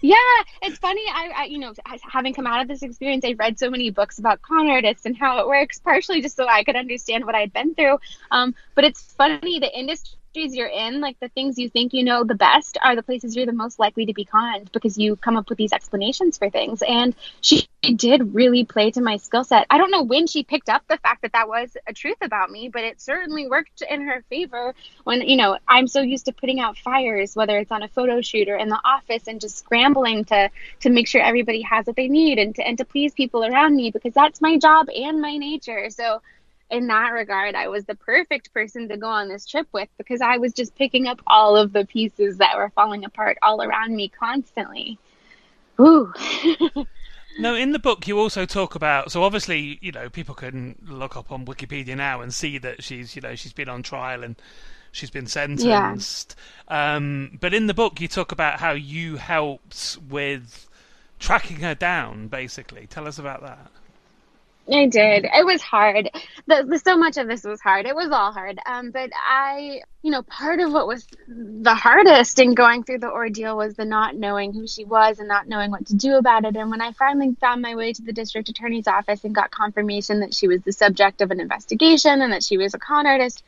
yeah, 0.01 0.15
it's 0.61 0.77
funny. 0.79 1.03
I, 1.07 1.31
I, 1.37 1.43
you 1.45 1.59
know, 1.59 1.73
having 2.11 2.33
come 2.33 2.47
out 2.47 2.61
of 2.61 2.67
this 2.67 2.81
experience, 2.81 3.23
I 3.25 3.35
read 3.37 3.59
so 3.59 3.69
many 3.69 3.91
books 3.91 4.19
about 4.19 4.41
con 4.41 4.69
artists 4.69 5.05
and 5.05 5.15
how 5.15 5.39
it 5.39 5.47
works, 5.47 5.79
partially 5.79 6.21
just 6.21 6.35
so 6.35 6.47
I 6.47 6.63
could 6.63 6.75
understand 6.75 7.25
what 7.25 7.35
I'd 7.35 7.53
been 7.53 7.75
through. 7.75 7.99
Um, 8.31 8.55
but 8.75 8.83
it's 8.83 9.01
funny 9.01 9.59
the 9.59 9.71
industry 9.77 10.17
industries 10.33 10.55
you're 10.55 10.67
in, 10.67 11.01
like 11.01 11.19
the 11.19 11.29
things 11.29 11.57
you 11.57 11.69
think 11.69 11.93
you 11.93 12.03
know 12.03 12.23
the 12.23 12.35
best 12.35 12.77
are 12.81 12.95
the 12.95 13.03
places 13.03 13.35
you're 13.35 13.45
the 13.45 13.51
most 13.51 13.79
likely 13.79 14.05
to 14.05 14.13
be 14.13 14.23
conned 14.23 14.71
because 14.71 14.97
you 14.97 15.15
come 15.15 15.35
up 15.35 15.49
with 15.49 15.57
these 15.57 15.73
explanations 15.73 16.37
for 16.37 16.49
things. 16.49 16.81
And 16.87 17.15
she 17.41 17.67
did 17.81 18.33
really 18.33 18.63
play 18.63 18.91
to 18.91 19.01
my 19.01 19.17
skill 19.17 19.43
set. 19.43 19.67
I 19.69 19.77
don't 19.77 19.91
know 19.91 20.03
when 20.03 20.27
she 20.27 20.43
picked 20.43 20.69
up 20.69 20.83
the 20.87 20.97
fact 20.97 21.23
that 21.23 21.33
that 21.33 21.49
was 21.49 21.75
a 21.87 21.93
truth 21.93 22.17
about 22.21 22.49
me, 22.49 22.69
but 22.69 22.83
it 22.83 23.01
certainly 23.01 23.47
worked 23.47 23.81
in 23.81 24.01
her 24.01 24.23
favor 24.29 24.73
when, 25.03 25.21
you 25.21 25.35
know, 25.35 25.57
I'm 25.67 25.87
so 25.87 26.01
used 26.01 26.25
to 26.25 26.31
putting 26.31 26.59
out 26.59 26.77
fires, 26.77 27.35
whether 27.35 27.57
it's 27.57 27.71
on 27.71 27.83
a 27.83 27.89
photo 27.89 28.21
shoot 28.21 28.47
or 28.47 28.55
in 28.55 28.69
the 28.69 28.79
office 28.85 29.27
and 29.27 29.41
just 29.41 29.57
scrambling 29.57 30.25
to, 30.25 30.49
to 30.81 30.89
make 30.89 31.07
sure 31.07 31.21
everybody 31.21 31.61
has 31.63 31.87
what 31.87 31.95
they 31.95 32.07
need 32.07 32.39
and 32.39 32.55
to, 32.55 32.65
and 32.65 32.77
to 32.77 32.85
please 32.85 33.13
people 33.13 33.43
around 33.43 33.75
me 33.75 33.91
because 33.91 34.13
that's 34.13 34.39
my 34.39 34.57
job 34.57 34.87
and 34.95 35.19
my 35.21 35.35
nature. 35.37 35.89
So, 35.89 36.21
in 36.71 36.87
that 36.87 37.09
regard, 37.09 37.53
I 37.53 37.67
was 37.67 37.83
the 37.85 37.95
perfect 37.95 38.53
person 38.53 38.87
to 38.89 38.97
go 38.97 39.07
on 39.07 39.27
this 39.27 39.45
trip 39.45 39.67
with 39.73 39.89
because 39.97 40.21
I 40.21 40.37
was 40.37 40.53
just 40.53 40.73
picking 40.75 41.05
up 41.05 41.21
all 41.27 41.57
of 41.57 41.73
the 41.73 41.85
pieces 41.85 42.37
that 42.37 42.57
were 42.57 42.69
falling 42.69 43.03
apart 43.03 43.37
all 43.43 43.61
around 43.61 43.93
me 43.95 44.07
constantly. 44.07 44.97
Ooh. 45.79 46.13
no, 47.39 47.55
in 47.55 47.73
the 47.73 47.79
book 47.79 48.07
you 48.07 48.17
also 48.17 48.45
talk 48.45 48.73
about. 48.73 49.11
So 49.11 49.23
obviously, 49.23 49.79
you 49.81 49.91
know, 49.91 50.09
people 50.09 50.33
can 50.33 50.77
look 50.87 51.17
up 51.17 51.29
on 51.31 51.45
Wikipedia 51.45 51.97
now 51.97 52.21
and 52.21 52.33
see 52.33 52.57
that 52.59 52.83
she's, 52.83 53.17
you 53.17 53.21
know, 53.21 53.35
she's 53.35 53.53
been 53.53 53.69
on 53.69 53.83
trial 53.83 54.23
and 54.23 54.37
she's 54.93 55.11
been 55.11 55.27
sentenced. 55.27 56.35
Yeah. 56.69 56.95
Um, 56.95 57.37
but 57.41 57.53
in 57.53 57.67
the 57.67 57.73
book, 57.73 57.99
you 57.99 58.07
talk 58.07 58.31
about 58.31 58.61
how 58.61 58.71
you 58.71 59.17
helped 59.17 59.97
with 60.09 60.69
tracking 61.19 61.57
her 61.57 61.75
down. 61.75 62.27
Basically, 62.29 62.87
tell 62.87 63.07
us 63.07 63.19
about 63.19 63.41
that. 63.41 63.71
I 64.69 64.85
did. 64.87 65.25
It 65.25 65.45
was 65.45 65.61
hard. 65.61 66.09
The, 66.47 66.65
the, 66.67 66.79
so 66.79 66.95
much 66.95 67.17
of 67.17 67.27
this 67.27 67.43
was 67.43 67.59
hard. 67.59 67.85
It 67.85 67.95
was 67.95 68.09
all 68.11 68.31
hard. 68.31 68.59
Um, 68.65 68.91
but 68.91 69.09
I, 69.15 69.81
you 70.01 70.11
know, 70.11 70.21
part 70.21 70.59
of 70.59 70.71
what 70.71 70.87
was 70.87 71.05
the 71.27 71.73
hardest 71.73 72.39
in 72.39 72.53
going 72.53 72.83
through 72.83 72.99
the 72.99 73.11
ordeal 73.11 73.57
was 73.57 73.75
the 73.75 73.85
not 73.85 74.15
knowing 74.15 74.53
who 74.53 74.67
she 74.67 74.85
was 74.85 75.19
and 75.19 75.27
not 75.27 75.47
knowing 75.47 75.71
what 75.71 75.87
to 75.87 75.95
do 75.95 76.15
about 76.15 76.45
it. 76.45 76.55
And 76.55 76.69
when 76.69 76.81
I 76.81 76.91
finally 76.91 77.35
found 77.41 77.61
my 77.61 77.75
way 77.75 77.91
to 77.91 78.01
the 78.01 78.13
district 78.13 78.49
attorney's 78.49 78.87
office 78.87 79.23
and 79.23 79.33
got 79.33 79.51
confirmation 79.51 80.19
that 80.19 80.33
she 80.33 80.47
was 80.47 80.61
the 80.61 80.71
subject 80.71 81.21
of 81.21 81.31
an 81.31 81.39
investigation 81.39 82.21
and 82.21 82.31
that 82.31 82.43
she 82.43 82.57
was 82.57 82.73
a 82.73 82.79
con 82.79 83.07
artist, 83.07 83.43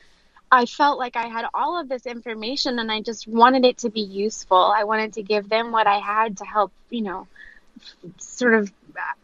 I 0.52 0.66
felt 0.66 1.00
like 1.00 1.16
I 1.16 1.28
had 1.28 1.46
all 1.54 1.80
of 1.80 1.90
this 1.90 2.06
information 2.06 2.80
and 2.80 2.92
I 2.92 3.02
just 3.02 3.28
wanted 3.28 3.66
it 3.66 3.80
to 3.80 3.90
be 3.90 4.02
useful. 4.02 4.58
I 4.58 4.84
wanted 4.84 5.14
to 5.14 5.24
give 5.24 5.48
them 5.48 5.72
what 5.72 5.88
I 5.88 6.00
had 6.00 6.38
to 6.38 6.46
help, 6.46 6.72
you 6.90 7.02
know, 7.02 7.28
sort 8.18 8.56
of 8.56 8.72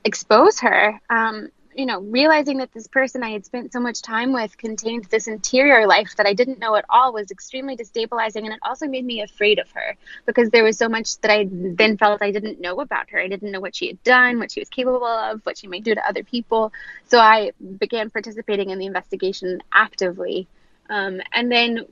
expose 0.04 0.60
her. 0.62 1.00
Um, 1.10 1.50
you 1.80 1.86
know, 1.86 2.02
realizing 2.02 2.58
that 2.58 2.74
this 2.74 2.88
person 2.88 3.24
I 3.24 3.30
had 3.30 3.46
spent 3.46 3.72
so 3.72 3.80
much 3.80 4.02
time 4.02 4.34
with 4.34 4.58
contained 4.58 5.06
this 5.06 5.28
interior 5.28 5.88
life 5.88 6.14
that 6.18 6.28
I 6.28 6.34
didn't 6.34 6.60
know 6.60 6.76
at 6.76 6.84
all 6.90 7.14
was 7.14 7.32
extremely 7.32 7.78
destabilizing. 7.78 8.44
And 8.44 8.52
it 8.52 8.60
also 8.64 8.86
made 8.86 9.06
me 9.06 9.22
afraid 9.22 9.60
of 9.60 9.72
her 9.72 9.96
because 10.26 10.50
there 10.50 10.66
was 10.66 10.78
so 10.78 10.90
much 10.90 11.18
that 11.22 11.32
I 11.32 11.48
then 11.50 11.96
felt 11.96 12.22
I 12.22 12.32
didn't 12.32 12.60
know 12.60 12.82
about 12.82 13.10
her. 13.12 13.22
I 13.22 13.30
didn't 13.30 13.54
know 13.54 13.62
what 13.62 13.78
she 13.78 13.88
had 13.88 14.04
done, 14.04 14.40
what 14.40 14.52
she 14.52 14.60
was 14.60 14.68
capable 14.68 15.06
of, 15.06 15.40
what 15.46 15.58
she 15.58 15.68
might 15.68 15.86
do 15.86 15.96
to 15.96 16.06
other 16.06 16.22
people. 16.22 16.74
So 17.08 17.18
I 17.18 17.54
began 17.78 18.10
participating 18.10 18.72
in 18.72 18.78
the 18.78 18.86
investigation 18.86 19.64
actively. 19.72 20.50
Um, 20.90 21.22
and 21.32 21.50
then 21.50 21.86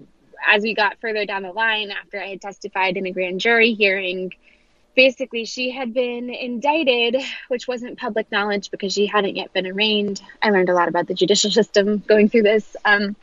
as 0.45 0.63
we 0.63 0.73
got 0.73 1.00
further 1.00 1.26
down 1.26 1.43
the 1.43 1.54
line, 1.54 1.91
after 1.91 2.19
I 2.21 2.28
had 2.28 2.41
testified 2.41 2.97
in 2.97 3.06
a 3.06 3.12
grand 3.12 3.39
jury 3.39 3.73
hearing, 3.73 4.34
basically 4.98 5.46
she 5.46 5.70
had 5.70 5.94
been 5.94 6.32
indicted, 6.32 7.16
which 7.50 7.68
wasn't 7.68 7.98
public 8.00 8.30
knowledge 8.32 8.72
because 8.72 8.92
she 8.92 9.06
hadn't 9.06 9.36
yet 9.36 9.54
been 9.54 9.68
arraigned. 9.68 10.20
I 10.42 10.50
learned 10.50 10.70
a 10.70 10.74
lot 10.74 10.90
about 10.90 11.08
the 11.08 11.14
judicial 11.14 11.52
system 11.60 12.00
going 12.08 12.28
through 12.28 12.42
this. 12.42 12.76
Um, 12.84 13.16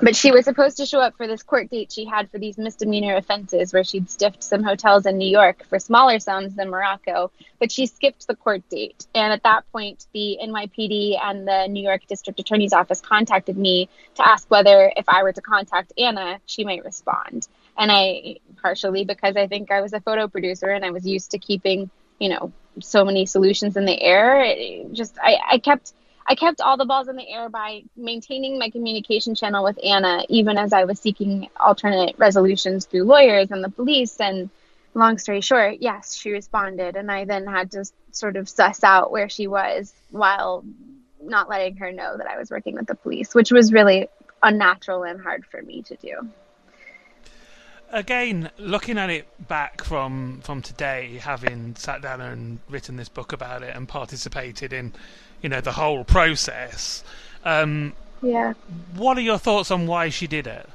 but 0.00 0.16
she 0.16 0.32
was 0.32 0.46
supposed 0.46 0.78
to 0.78 0.86
show 0.86 0.98
up 0.98 1.16
for 1.16 1.28
this 1.28 1.44
court 1.44 1.70
date 1.70 1.92
she 1.92 2.04
had 2.04 2.28
for 2.28 2.38
these 2.38 2.58
misdemeanor 2.58 3.14
offenses 3.14 3.72
where 3.72 3.84
she'd 3.84 4.10
stiffed 4.10 4.42
some 4.42 4.64
hotels 4.64 5.06
in 5.06 5.16
New 5.16 5.30
York 5.30 5.64
for 5.68 5.78
smaller 5.78 6.18
sums 6.18 6.56
than 6.56 6.70
Morocco, 6.70 7.30
but 7.60 7.70
she 7.70 7.86
skipped 7.86 8.26
the 8.26 8.34
court 8.34 8.68
date. 8.68 9.06
And 9.14 9.32
at 9.32 9.44
that 9.44 9.70
point, 9.70 10.06
the 10.12 10.38
NYPD 10.42 11.22
and 11.22 11.46
the 11.46 11.68
New 11.68 11.84
York 11.84 12.04
District 12.08 12.40
Attorney's 12.40 12.72
Office 12.72 13.00
contacted 13.00 13.56
me 13.56 13.88
to 14.16 14.28
ask 14.28 14.50
whether 14.50 14.92
if 14.96 15.08
I 15.08 15.22
were 15.22 15.32
to 15.32 15.40
contact 15.40 15.92
Anna, 15.96 16.40
she 16.46 16.64
might 16.64 16.84
respond. 16.84 17.46
And 17.78 17.90
I, 17.90 18.36
partially 18.60 19.04
because 19.04 19.36
I 19.36 19.46
think 19.46 19.70
I 19.70 19.80
was 19.80 19.92
a 19.92 20.00
photo 20.00 20.28
producer 20.28 20.68
and 20.68 20.84
I 20.84 20.90
was 20.90 21.06
used 21.06 21.32
to 21.32 21.38
keeping, 21.38 21.90
you 22.18 22.28
know, 22.28 22.52
so 22.80 23.04
many 23.04 23.26
solutions 23.26 23.76
in 23.76 23.84
the 23.84 24.00
air. 24.00 24.42
It 24.44 24.92
just, 24.92 25.16
I, 25.20 25.36
I 25.52 25.58
kept, 25.58 25.92
I 26.26 26.34
kept 26.34 26.60
all 26.60 26.76
the 26.76 26.84
balls 26.84 27.08
in 27.08 27.16
the 27.16 27.28
air 27.28 27.48
by 27.48 27.82
maintaining 27.96 28.58
my 28.58 28.70
communication 28.70 29.34
channel 29.34 29.64
with 29.64 29.78
Anna, 29.84 30.24
even 30.28 30.56
as 30.58 30.72
I 30.72 30.84
was 30.84 31.00
seeking 31.00 31.48
alternate 31.58 32.14
resolutions 32.18 32.86
through 32.86 33.04
lawyers 33.04 33.50
and 33.50 33.64
the 33.64 33.70
police. 33.70 34.20
And 34.20 34.50
long 34.94 35.18
story 35.18 35.40
short, 35.40 35.78
yes, 35.80 36.14
she 36.14 36.30
responded. 36.30 36.96
And 36.96 37.10
I 37.10 37.24
then 37.24 37.46
had 37.46 37.72
to 37.72 37.84
sort 38.12 38.36
of 38.36 38.48
suss 38.48 38.84
out 38.84 39.10
where 39.10 39.28
she 39.28 39.46
was 39.46 39.92
while 40.10 40.64
not 41.20 41.48
letting 41.48 41.76
her 41.76 41.92
know 41.92 42.16
that 42.16 42.26
I 42.26 42.38
was 42.38 42.50
working 42.50 42.74
with 42.74 42.86
the 42.86 42.94
police, 42.94 43.34
which 43.34 43.50
was 43.50 43.72
really 43.72 44.08
unnatural 44.42 45.04
and 45.04 45.20
hard 45.20 45.46
for 45.46 45.62
me 45.62 45.82
to 45.82 45.96
do 45.96 46.28
again, 47.92 48.50
looking 48.58 48.98
at 48.98 49.10
it 49.10 49.26
back 49.48 49.84
from 49.84 50.40
from 50.42 50.62
today, 50.62 51.18
having 51.22 51.76
sat 51.76 52.02
down 52.02 52.20
and 52.20 52.58
written 52.68 52.96
this 52.96 53.08
book 53.08 53.32
about 53.32 53.62
it 53.62 53.76
and 53.76 53.88
participated 53.88 54.72
in, 54.72 54.92
you 55.42 55.48
know, 55.48 55.60
the 55.60 55.72
whole 55.72 56.04
process. 56.04 57.04
Um, 57.44 57.92
yeah. 58.22 58.54
What 58.96 59.18
are 59.18 59.22
your 59.22 59.38
thoughts 59.38 59.70
on 59.70 59.86
why 59.86 60.08
she 60.08 60.26
did 60.26 60.46
it? 60.46 60.68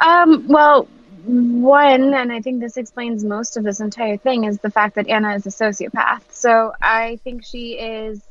Um, 0.00 0.48
well, 0.48 0.88
one, 1.24 2.14
and 2.14 2.32
I 2.32 2.40
think 2.40 2.60
this 2.60 2.76
explains 2.76 3.24
most 3.24 3.56
of 3.56 3.64
this 3.64 3.80
entire 3.80 4.16
thing, 4.16 4.44
is 4.44 4.58
the 4.58 4.70
fact 4.70 4.96
that 4.96 5.08
Anna 5.08 5.34
is 5.34 5.46
a 5.46 5.50
sociopath. 5.50 6.22
So 6.30 6.72
I 6.82 7.18
think 7.24 7.44
she 7.44 7.72
is 7.72 8.22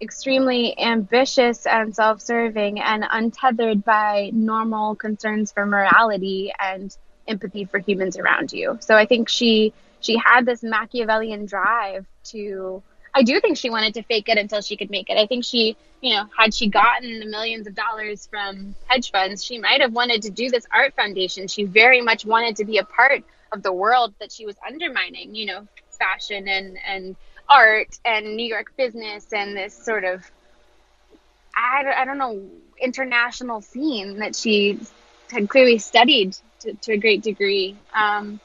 extremely 0.00 0.78
ambitious 0.78 1.66
and 1.66 1.94
self 1.94 2.20
serving 2.20 2.80
and 2.80 3.04
untethered 3.10 3.84
by 3.84 4.30
normal 4.32 4.94
concerns 4.94 5.50
for 5.50 5.66
morality 5.66 6.52
and 6.58 6.96
empathy 7.28 7.64
for 7.64 7.78
humans 7.78 8.16
around 8.18 8.52
you. 8.52 8.78
So 8.80 8.96
I 8.96 9.06
think 9.06 9.28
she 9.28 9.72
she 10.00 10.16
had 10.16 10.46
this 10.46 10.62
Machiavellian 10.62 11.46
drive 11.46 12.06
to 12.24 12.82
I 13.14 13.22
do 13.22 13.40
think 13.40 13.56
she 13.56 13.70
wanted 13.70 13.94
to 13.94 14.02
fake 14.02 14.28
it 14.28 14.38
until 14.38 14.60
she 14.60 14.76
could 14.76 14.90
make 14.90 15.10
it. 15.10 15.16
I 15.18 15.26
think 15.26 15.44
she, 15.44 15.76
you 16.00 16.14
know, 16.14 16.26
had 16.36 16.54
she 16.54 16.68
gotten 16.68 17.20
the 17.20 17.26
millions 17.26 17.66
of 17.66 17.74
dollars 17.74 18.26
from 18.26 18.74
hedge 18.86 19.10
funds, 19.10 19.44
she 19.44 19.58
might 19.58 19.80
have 19.80 19.92
wanted 19.92 20.22
to 20.22 20.30
do 20.30 20.50
this 20.50 20.66
art 20.72 20.94
foundation. 20.94 21.48
She 21.48 21.64
very 21.64 22.00
much 22.00 22.24
wanted 22.24 22.56
to 22.56 22.64
be 22.64 22.78
a 22.78 22.84
part 22.84 23.24
of 23.50 23.62
the 23.62 23.72
world 23.72 24.14
that 24.20 24.30
she 24.30 24.46
was 24.46 24.56
undermining, 24.66 25.34
you 25.34 25.46
know, 25.46 25.66
fashion 25.98 26.48
and 26.48 26.78
and 26.86 27.16
art 27.48 27.98
and 28.04 28.36
New 28.36 28.46
York 28.46 28.76
business 28.76 29.32
and 29.32 29.56
this 29.56 29.74
sort 29.74 30.04
of 30.04 30.30
I, 31.56 31.84
I 31.96 32.04
don't 32.04 32.18
know 32.18 32.42
international 32.80 33.60
scene 33.62 34.18
that 34.18 34.36
she 34.36 34.78
had 35.30 35.48
clearly 35.48 35.78
studied 35.78 36.36
to, 36.60 36.74
to 36.74 36.92
a 36.92 36.96
great 36.96 37.22
degree. 37.22 37.76
Um, 37.94 38.40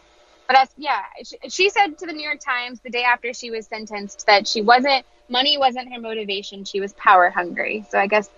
but 0.47 0.57
as, 0.57 0.69
yeah, 0.77 1.03
she, 1.23 1.37
she 1.49 1.69
said 1.69 1.97
to 1.99 2.05
the 2.05 2.13
New 2.13 2.23
York 2.23 2.39
Times 2.39 2.79
the 2.81 2.89
day 2.89 3.03
after 3.03 3.33
she 3.33 3.51
was 3.51 3.65
sentenced 3.67 4.25
that 4.27 4.47
she 4.47 4.61
wasn't 4.61 5.05
money 5.29 5.57
wasn't 5.57 5.91
her 5.93 5.99
motivation. 5.99 6.65
She 6.65 6.79
was 6.79 6.93
power 6.93 7.29
hungry. 7.29 7.85
So 7.89 7.99
I 7.99 8.07
guess 8.07 8.29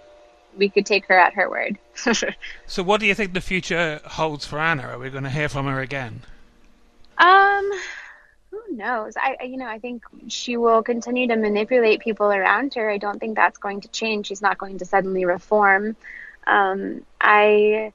we 0.57 0.69
could 0.69 0.85
take 0.85 1.05
her 1.07 1.17
at 1.17 1.33
her 1.33 1.49
word. 1.49 1.77
so, 2.67 2.83
what 2.83 2.99
do 2.99 3.05
you 3.05 3.13
think 3.13 3.33
the 3.33 3.41
future 3.41 4.01
holds 4.05 4.45
for 4.45 4.59
Anna? 4.59 4.83
Are 4.87 4.99
we 4.99 5.09
going 5.09 5.23
to 5.23 5.29
hear 5.29 5.49
from 5.49 5.65
her 5.65 5.79
again? 5.79 6.21
Um, 7.17 7.71
who 8.51 8.61
knows? 8.75 9.15
I, 9.17 9.43
you 9.43 9.57
know, 9.57 9.67
I 9.67 9.79
think 9.79 10.03
she 10.27 10.57
will 10.57 10.83
continue 10.83 11.27
to 11.27 11.35
manipulate 11.35 12.01
people 12.01 12.27
around 12.27 12.73
her. 12.75 12.89
I 12.89 12.97
don't 12.97 13.19
think 13.19 13.35
that's 13.35 13.57
going 13.57 13.81
to 13.81 13.87
change. 13.89 14.27
She's 14.27 14.41
not 14.41 14.57
going 14.57 14.79
to 14.79 14.85
suddenly 14.85 15.25
reform. 15.25 15.95
Um, 16.47 17.05
I, 17.19 17.91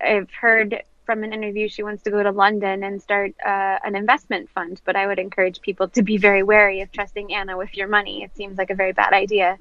I've 0.00 0.30
heard 0.30 0.82
from 1.08 1.24
an 1.24 1.32
interview 1.32 1.70
she 1.70 1.82
wants 1.82 2.02
to 2.02 2.10
go 2.10 2.22
to 2.22 2.30
London 2.30 2.84
and 2.84 3.00
start 3.00 3.32
uh, 3.42 3.78
an 3.82 3.96
investment 3.96 4.50
fund, 4.50 4.78
but 4.84 4.94
I 4.94 5.06
would 5.06 5.18
encourage 5.18 5.62
people 5.62 5.88
to 5.88 6.02
be 6.02 6.18
very 6.18 6.42
wary 6.42 6.82
of 6.82 6.92
trusting 6.92 7.32
Anna 7.32 7.56
with 7.56 7.74
your 7.74 7.88
money. 7.88 8.22
It 8.22 8.36
seems 8.36 8.58
like 8.58 8.68
a 8.68 8.74
very 8.74 8.92
bad 8.92 9.14
idea. 9.14 9.56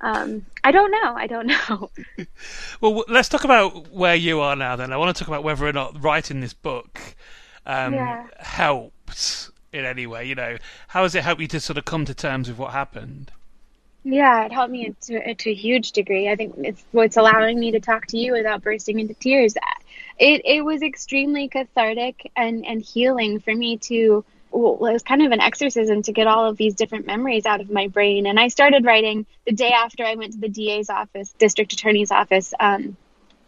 Um, 0.00 0.46
I 0.64 0.72
don't 0.72 0.90
know. 0.90 1.14
I 1.14 1.26
don't 1.26 1.48
know. 1.48 1.90
well, 2.80 3.04
let's 3.08 3.28
talk 3.28 3.44
about 3.44 3.92
where 3.92 4.14
you 4.14 4.40
are 4.40 4.56
now. 4.56 4.74
Then 4.74 4.90
I 4.90 4.96
want 4.96 5.14
to 5.14 5.20
talk 5.20 5.28
about 5.28 5.44
whether 5.44 5.66
or 5.66 5.72
not 5.74 6.02
writing 6.02 6.40
this 6.40 6.54
book 6.54 6.98
um, 7.66 7.92
yeah. 7.92 8.26
helped 8.38 9.50
in 9.74 9.84
any 9.84 10.06
way. 10.06 10.24
You 10.24 10.34
know, 10.34 10.56
how 10.88 11.02
has 11.02 11.14
it 11.14 11.24
helped 11.24 11.42
you 11.42 11.48
to 11.48 11.60
sort 11.60 11.76
of 11.76 11.84
come 11.84 12.06
to 12.06 12.14
terms 12.14 12.48
with 12.48 12.56
what 12.56 12.72
happened? 12.72 13.32
Yeah, 14.08 14.44
it 14.44 14.52
helped 14.52 14.70
me 14.70 14.94
to, 15.00 15.34
to 15.34 15.50
a 15.50 15.54
huge 15.54 15.90
degree. 15.90 16.28
I 16.28 16.36
think 16.36 16.54
it's 16.58 16.84
what's 16.92 17.16
allowing 17.16 17.58
me 17.58 17.72
to 17.72 17.80
talk 17.80 18.06
to 18.08 18.16
you 18.16 18.34
without 18.34 18.62
bursting 18.62 19.00
into 19.00 19.14
tears. 19.14 19.56
It 20.16 20.42
it 20.44 20.64
was 20.64 20.80
extremely 20.82 21.48
cathartic 21.48 22.30
and 22.36 22.64
and 22.64 22.80
healing 22.80 23.40
for 23.40 23.52
me 23.52 23.78
to 23.78 24.24
well, 24.52 24.74
it 24.74 24.92
was 24.92 25.02
kind 25.02 25.22
of 25.22 25.32
an 25.32 25.40
exorcism 25.40 26.02
to 26.02 26.12
get 26.12 26.28
all 26.28 26.48
of 26.48 26.56
these 26.56 26.76
different 26.76 27.06
memories 27.06 27.46
out 27.46 27.60
of 27.60 27.68
my 27.68 27.88
brain. 27.88 28.26
And 28.26 28.38
I 28.38 28.46
started 28.46 28.84
writing 28.84 29.26
the 29.44 29.50
day 29.50 29.72
after 29.72 30.04
I 30.04 30.14
went 30.14 30.34
to 30.34 30.38
the 30.38 30.48
DA's 30.48 30.88
office, 30.88 31.34
district 31.36 31.72
attorney's 31.72 32.12
office, 32.12 32.54
um, 32.60 32.96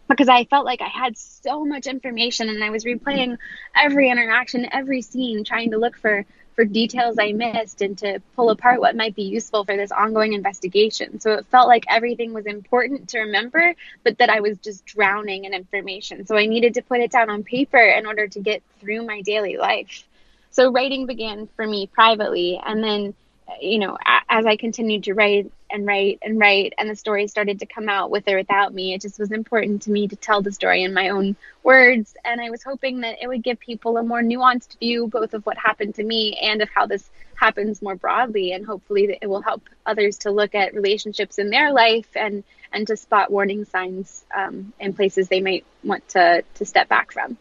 because 0.09 0.27
I 0.27 0.43
felt 0.43 0.65
like 0.65 0.81
I 0.81 0.89
had 0.89 1.17
so 1.17 1.63
much 1.63 1.87
information 1.87 2.49
and 2.49 2.61
I 2.61 2.69
was 2.69 2.83
replaying 2.83 3.37
every 3.73 4.09
interaction, 4.09 4.67
every 4.73 5.01
scene, 5.03 5.45
trying 5.45 5.71
to 5.71 5.77
look 5.77 5.97
for 5.97 6.25
for 6.59 6.65
details 6.65 7.15
I 7.17 7.31
missed 7.31 7.81
and 7.81 7.97
to 7.99 8.21
pull 8.35 8.49
apart 8.49 8.81
what 8.81 8.93
might 8.93 9.15
be 9.15 9.23
useful 9.23 9.63
for 9.63 9.77
this 9.77 9.93
ongoing 9.93 10.33
investigation. 10.33 11.17
So 11.21 11.35
it 11.35 11.45
felt 11.45 11.69
like 11.69 11.85
everything 11.87 12.33
was 12.33 12.45
important 12.45 13.07
to 13.11 13.19
remember, 13.19 13.75
but 14.03 14.17
that 14.17 14.29
I 14.29 14.41
was 14.41 14.57
just 14.57 14.85
drowning 14.85 15.45
in 15.45 15.53
information. 15.53 16.25
So 16.25 16.35
I 16.35 16.47
needed 16.47 16.73
to 16.73 16.81
put 16.81 16.99
it 16.99 17.11
down 17.11 17.29
on 17.29 17.45
paper 17.45 17.77
in 17.77 18.05
order 18.05 18.27
to 18.27 18.39
get 18.41 18.61
through 18.81 19.05
my 19.05 19.21
daily 19.21 19.55
life. 19.55 20.03
So 20.51 20.69
writing 20.69 21.05
began 21.05 21.47
for 21.55 21.65
me 21.65 21.87
privately 21.87 22.59
and 22.61 22.83
then 22.83 23.13
you 23.61 23.79
know, 23.79 23.97
as 24.29 24.45
I 24.45 24.55
continued 24.55 25.03
to 25.05 25.13
write 25.13 25.51
and 25.71 25.85
write 25.85 26.19
and 26.21 26.39
write, 26.39 26.73
and 26.77 26.89
the 26.89 26.95
story 26.95 27.27
started 27.27 27.59
to 27.59 27.65
come 27.65 27.89
out 27.89 28.09
with 28.09 28.27
or 28.27 28.37
without 28.37 28.73
me, 28.73 28.93
it 28.93 29.01
just 29.01 29.19
was 29.19 29.31
important 29.31 29.83
to 29.83 29.91
me 29.91 30.07
to 30.07 30.15
tell 30.15 30.41
the 30.41 30.51
story 30.51 30.83
in 30.83 30.93
my 30.93 31.09
own 31.09 31.35
words. 31.63 32.15
And 32.25 32.41
I 32.41 32.49
was 32.49 32.63
hoping 32.63 33.01
that 33.01 33.17
it 33.21 33.27
would 33.27 33.43
give 33.43 33.59
people 33.59 33.97
a 33.97 34.03
more 34.03 34.21
nuanced 34.21 34.77
view, 34.79 35.07
both 35.07 35.33
of 35.33 35.45
what 35.45 35.57
happened 35.57 35.95
to 35.95 36.03
me 36.03 36.37
and 36.41 36.61
of 36.61 36.69
how 36.73 36.85
this 36.85 37.09
happens 37.35 37.81
more 37.81 37.95
broadly. 37.95 38.51
And 38.51 38.65
hopefully, 38.65 39.17
it 39.21 39.27
will 39.27 39.41
help 39.41 39.63
others 39.85 40.19
to 40.19 40.31
look 40.31 40.55
at 40.55 40.73
relationships 40.73 41.37
in 41.37 41.49
their 41.49 41.71
life 41.71 42.09
and 42.15 42.43
and 42.71 42.85
to 42.87 42.95
spot 42.95 43.31
warning 43.31 43.65
signs 43.65 44.23
um, 44.35 44.73
in 44.79 44.93
places 44.93 45.27
they 45.27 45.41
might 45.41 45.65
want 45.83 46.07
to 46.09 46.43
to 46.55 46.65
step 46.65 46.87
back 46.87 47.11
from. 47.11 47.37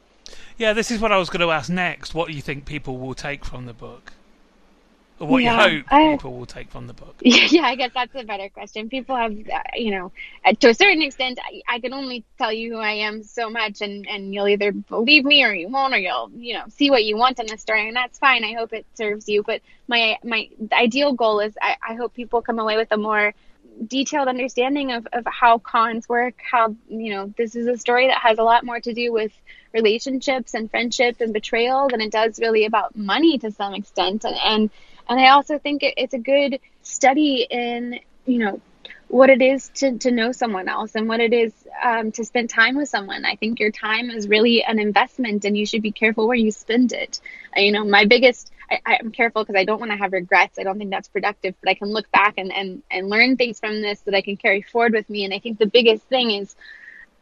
Yeah, 0.56 0.72
this 0.72 0.90
is 0.90 1.00
what 1.00 1.12
I 1.12 1.18
was 1.18 1.30
going 1.30 1.40
to 1.40 1.50
ask 1.50 1.70
next. 1.70 2.14
What 2.14 2.28
do 2.28 2.34
you 2.34 2.42
think 2.42 2.66
people 2.66 2.98
will 2.98 3.14
take 3.14 3.44
from 3.44 3.66
the 3.66 3.72
book? 3.72 4.12
Or 5.20 5.26
what 5.26 5.42
yeah, 5.42 5.66
you 5.66 5.78
hope 5.78 5.92
I, 5.92 6.16
people 6.16 6.34
will 6.38 6.46
take 6.46 6.70
from 6.70 6.86
the 6.86 6.92
book? 6.92 7.16
Yeah, 7.22 7.62
I 7.62 7.74
guess 7.74 7.90
that's 7.94 8.14
a 8.14 8.24
better 8.24 8.48
question. 8.48 8.88
People 8.88 9.16
have, 9.16 9.32
uh, 9.32 9.62
you 9.74 9.90
know, 9.90 10.12
uh, 10.44 10.52
to 10.54 10.68
a 10.68 10.74
certain 10.74 11.02
extent, 11.02 11.38
I, 11.42 11.62
I, 11.76 11.80
can 11.80 11.92
only 11.92 12.24
tell 12.36 12.52
you 12.52 12.72
who 12.72 12.78
I 12.78 12.92
am 12.92 13.22
so 13.22 13.50
much, 13.50 13.80
and 13.80 14.06
and 14.06 14.32
you'll 14.32 14.48
either 14.48 14.72
believe 14.72 15.24
me 15.24 15.44
or 15.44 15.52
you 15.52 15.68
won't, 15.68 15.94
or 15.94 15.98
you'll, 15.98 16.30
you 16.36 16.54
know, 16.54 16.64
see 16.68 16.90
what 16.90 17.04
you 17.04 17.16
want 17.16 17.40
in 17.40 17.46
the 17.46 17.58
story, 17.58 17.88
and 17.88 17.96
that's 17.96 18.18
fine. 18.18 18.44
I 18.44 18.52
hope 18.52 18.72
it 18.72 18.86
serves 18.94 19.28
you. 19.28 19.42
But 19.42 19.62
my 19.88 20.18
my 20.22 20.48
ideal 20.72 21.12
goal 21.14 21.40
is, 21.40 21.54
I, 21.60 21.76
I 21.86 21.94
hope 21.94 22.14
people 22.14 22.42
come 22.42 22.58
away 22.58 22.76
with 22.76 22.92
a 22.92 22.96
more 22.96 23.34
detailed 23.86 24.28
understanding 24.28 24.92
of, 24.92 25.06
of 25.12 25.24
how 25.26 25.58
cons 25.58 26.08
work 26.08 26.34
how 26.50 26.74
you 26.88 27.14
know 27.14 27.32
this 27.36 27.54
is 27.54 27.66
a 27.68 27.78
story 27.78 28.08
that 28.08 28.18
has 28.18 28.38
a 28.38 28.42
lot 28.42 28.64
more 28.64 28.80
to 28.80 28.92
do 28.92 29.12
with 29.12 29.30
relationships 29.72 30.54
and 30.54 30.70
friendship 30.70 31.20
and 31.20 31.32
betrayal 31.32 31.88
than 31.88 32.00
it 32.00 32.10
does 32.10 32.40
really 32.40 32.64
about 32.64 32.96
money 32.96 33.38
to 33.38 33.52
some 33.52 33.74
extent 33.74 34.24
and 34.24 34.36
and 34.42 34.70
and 35.08 35.20
I 35.20 35.30
also 35.30 35.58
think 35.58 35.82
it, 35.82 35.94
it's 35.96 36.14
a 36.14 36.18
good 36.18 36.60
study 36.82 37.46
in, 37.48 38.00
you 38.26 38.38
know, 38.38 38.60
what 39.08 39.30
it 39.30 39.40
is 39.40 39.70
to, 39.70 39.96
to 39.98 40.10
know 40.10 40.32
someone 40.32 40.68
else 40.68 40.94
and 40.94 41.08
what 41.08 41.20
it 41.20 41.32
is 41.32 41.52
um, 41.82 42.12
to 42.12 42.24
spend 42.24 42.50
time 42.50 42.76
with 42.76 42.90
someone. 42.90 43.24
I 43.24 43.36
think 43.36 43.58
your 43.58 43.70
time 43.70 44.10
is 44.10 44.28
really 44.28 44.62
an 44.62 44.78
investment 44.78 45.46
and 45.46 45.56
you 45.56 45.64
should 45.64 45.82
be 45.82 45.92
careful 45.92 46.28
where 46.28 46.36
you 46.36 46.50
spend 46.50 46.92
it. 46.92 47.20
You 47.56 47.72
know, 47.72 47.84
my 47.84 48.04
biggest, 48.04 48.52
I, 48.70 48.98
am 49.00 49.10
careful 49.10 49.44
because 49.44 49.58
I 49.58 49.64
don't 49.64 49.80
want 49.80 49.92
to 49.92 49.96
have 49.96 50.12
regrets. 50.12 50.58
I 50.58 50.62
don't 50.62 50.76
think 50.76 50.90
that's 50.90 51.08
productive, 51.08 51.54
but 51.62 51.70
I 51.70 51.74
can 51.74 51.88
look 51.88 52.10
back 52.12 52.34
and, 52.36 52.52
and, 52.52 52.82
and 52.90 53.08
learn 53.08 53.38
things 53.38 53.58
from 53.58 53.80
this 53.80 54.00
that 54.00 54.14
I 54.14 54.20
can 54.20 54.36
carry 54.36 54.60
forward 54.60 54.92
with 54.92 55.08
me. 55.08 55.24
And 55.24 55.32
I 55.32 55.38
think 55.38 55.58
the 55.58 55.66
biggest 55.66 56.04
thing 56.04 56.30
is 56.30 56.54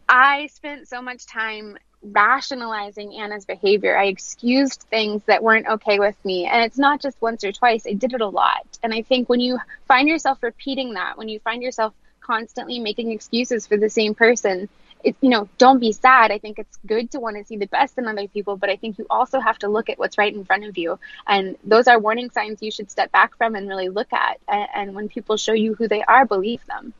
I 0.09 0.49
spent 0.49 0.88
so 0.88 1.01
much 1.01 1.27
time 1.27 1.79
rationalizing 2.02 3.14
Anna's 3.14 3.44
behavior. 3.44 3.96
I 3.96 4.06
excused 4.06 4.82
things 4.82 5.22
that 5.26 5.42
weren't 5.42 5.66
okay 5.66 5.98
with 5.98 6.16
me. 6.24 6.46
And 6.46 6.62
it's 6.64 6.78
not 6.78 7.00
just 7.00 7.20
once 7.20 7.44
or 7.44 7.52
twice, 7.52 7.87
I 7.87 7.94
did 7.94 8.12
it 8.12 8.20
a 8.20 8.28
lot. 8.28 8.66
And 8.82 8.94
I 8.94 9.02
think 9.02 9.28
when 9.28 9.40
you 9.40 9.59
find 9.88 10.09
yourself 10.09 10.42
repeating 10.42 10.94
that, 10.94 11.18
when 11.18 11.28
you 11.28 11.40
find 11.40 11.62
yourself 11.62 11.94
constantly 12.20 12.78
making 12.78 13.12
excuses 13.12 13.66
for 13.66 13.76
the 13.76 13.90
same 13.90 14.14
person, 14.14 14.68
it, 15.04 15.14
you 15.20 15.30
know, 15.30 15.48
don't 15.59 15.78
be 15.78 15.92
sad. 15.92 16.32
I 16.32 16.38
think 16.38 16.59
it's 16.59 16.78
good 16.87 17.11
to 17.12 17.20
want 17.20 17.37
to 17.37 17.44
see 17.44 17.56
the 17.56 17.66
best 17.66 17.96
in 17.98 18.06
other 18.06 18.26
people, 18.26 18.56
but 18.56 18.70
I 18.70 18.76
think 18.76 18.98
you 18.98 19.06
also 19.09 19.38
have 19.38 19.59
to 19.59 19.68
look 19.68 19.88
at 19.88 19.98
what's 19.98 20.18
right 20.18 20.35
in 20.35 20.44
front 20.44 20.64
of 20.64 20.76
you. 20.76 20.98
And 21.26 21.56
those 21.64 21.87
are 21.87 21.98
warning 21.98 22.30
signs 22.30 22.62
you 22.62 22.70
should 22.70 22.90
step 22.90 23.12
back 23.12 23.37
from 23.37 23.54
and 23.54 23.68
really 23.68 23.88
look 23.88 24.12
at. 24.12 24.40
And, 24.48 24.68
and 24.74 24.94
when 24.94 25.09
people 25.09 25.37
show 25.37 25.52
you 25.52 25.74
who 25.74 25.87
they 25.87 26.02
are, 26.02 26.26
believe 26.26 26.64
them. 26.66 26.92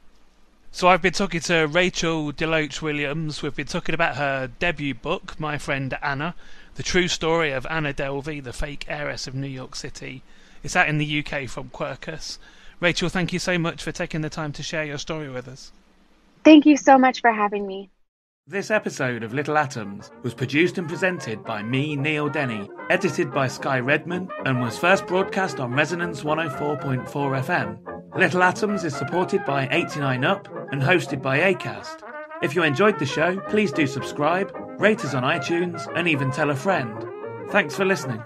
So 0.77 0.89
I've 0.89 1.01
been 1.01 1.15
talking 1.15 1.41
to 1.41 1.65
Rachel 1.65 2.35
DeLoache 2.35 2.83
Williams. 2.83 3.41
We've 3.41 3.57
been 3.57 3.67
talking 3.67 3.95
about 3.95 4.17
her 4.17 4.51
debut 4.59 4.93
book, 4.93 5.41
My 5.41 5.57
Friend 5.57 5.97
Anna, 6.03 6.35
the 6.75 6.83
true 6.83 7.09
story 7.09 7.51
of 7.51 7.67
Anna 7.71 7.95
Delvey, 7.95 8.45
the 8.45 8.53
fake 8.53 8.85
heiress 8.87 9.27
of 9.27 9.35
New 9.35 9.47
York 9.47 9.75
City. 9.75 10.23
It's 10.63 10.77
out 10.77 10.91
in 10.91 10.99
the 10.99 11.25
UK 11.25 11.49
from 11.49 11.71
Quercus. 11.71 12.37
Rachel, 12.79 13.09
thank 13.09 13.33
you 13.33 13.39
so 13.39 13.57
much 13.57 13.83
for 13.83 13.91
taking 13.91 14.21
the 14.21 14.29
time 14.29 14.53
to 14.53 14.63
share 14.63 14.85
your 14.85 14.99
story 14.99 15.31
with 15.31 15.49
us. 15.49 15.73
Thank 16.45 16.67
you 16.67 16.77
so 16.77 16.99
much 16.99 17.23
for 17.23 17.33
having 17.33 17.67
me. 17.67 17.89
This 18.47 18.71
episode 18.71 19.23
of 19.23 19.33
Little 19.33 19.57
Atoms 19.57 20.11
was 20.23 20.35
produced 20.35 20.77
and 20.77 20.87
presented 20.87 21.43
by 21.43 21.63
me, 21.63 21.97
Neil 21.97 22.29
Denny, 22.29 22.69
edited 22.91 23.33
by 23.33 23.49
Sky 23.49 23.81
Redman, 23.81 24.29
and 24.45 24.61
was 24.61 24.77
first 24.77 25.07
broadcast 25.07 25.59
on 25.59 25.73
Resonance 25.73 26.23
104.4 26.23 27.07
FM. 27.07 27.96
Little 28.17 28.43
Atoms 28.43 28.83
is 28.83 28.97
supported 28.97 29.45
by 29.45 29.67
89UP 29.67 30.73
and 30.73 30.81
hosted 30.81 31.21
by 31.21 31.53
ACAST. 31.53 32.03
If 32.43 32.55
you 32.55 32.63
enjoyed 32.63 32.99
the 32.99 33.05
show, 33.05 33.39
please 33.51 33.71
do 33.73 33.87
subscribe, 33.87 34.51
rate 34.79 35.05
us 35.05 35.13
on 35.13 35.23
iTunes, 35.23 35.87
and 35.95 36.09
even 36.09 36.31
tell 36.31 36.49
a 36.49 36.57
friend. 36.57 37.05
Thanks 37.51 37.77
for 37.77 37.85
listening. 37.85 38.23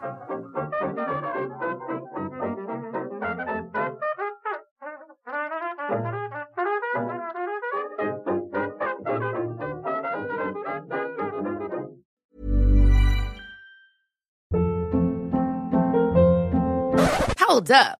Hold 17.38 17.70
up. 17.72 17.99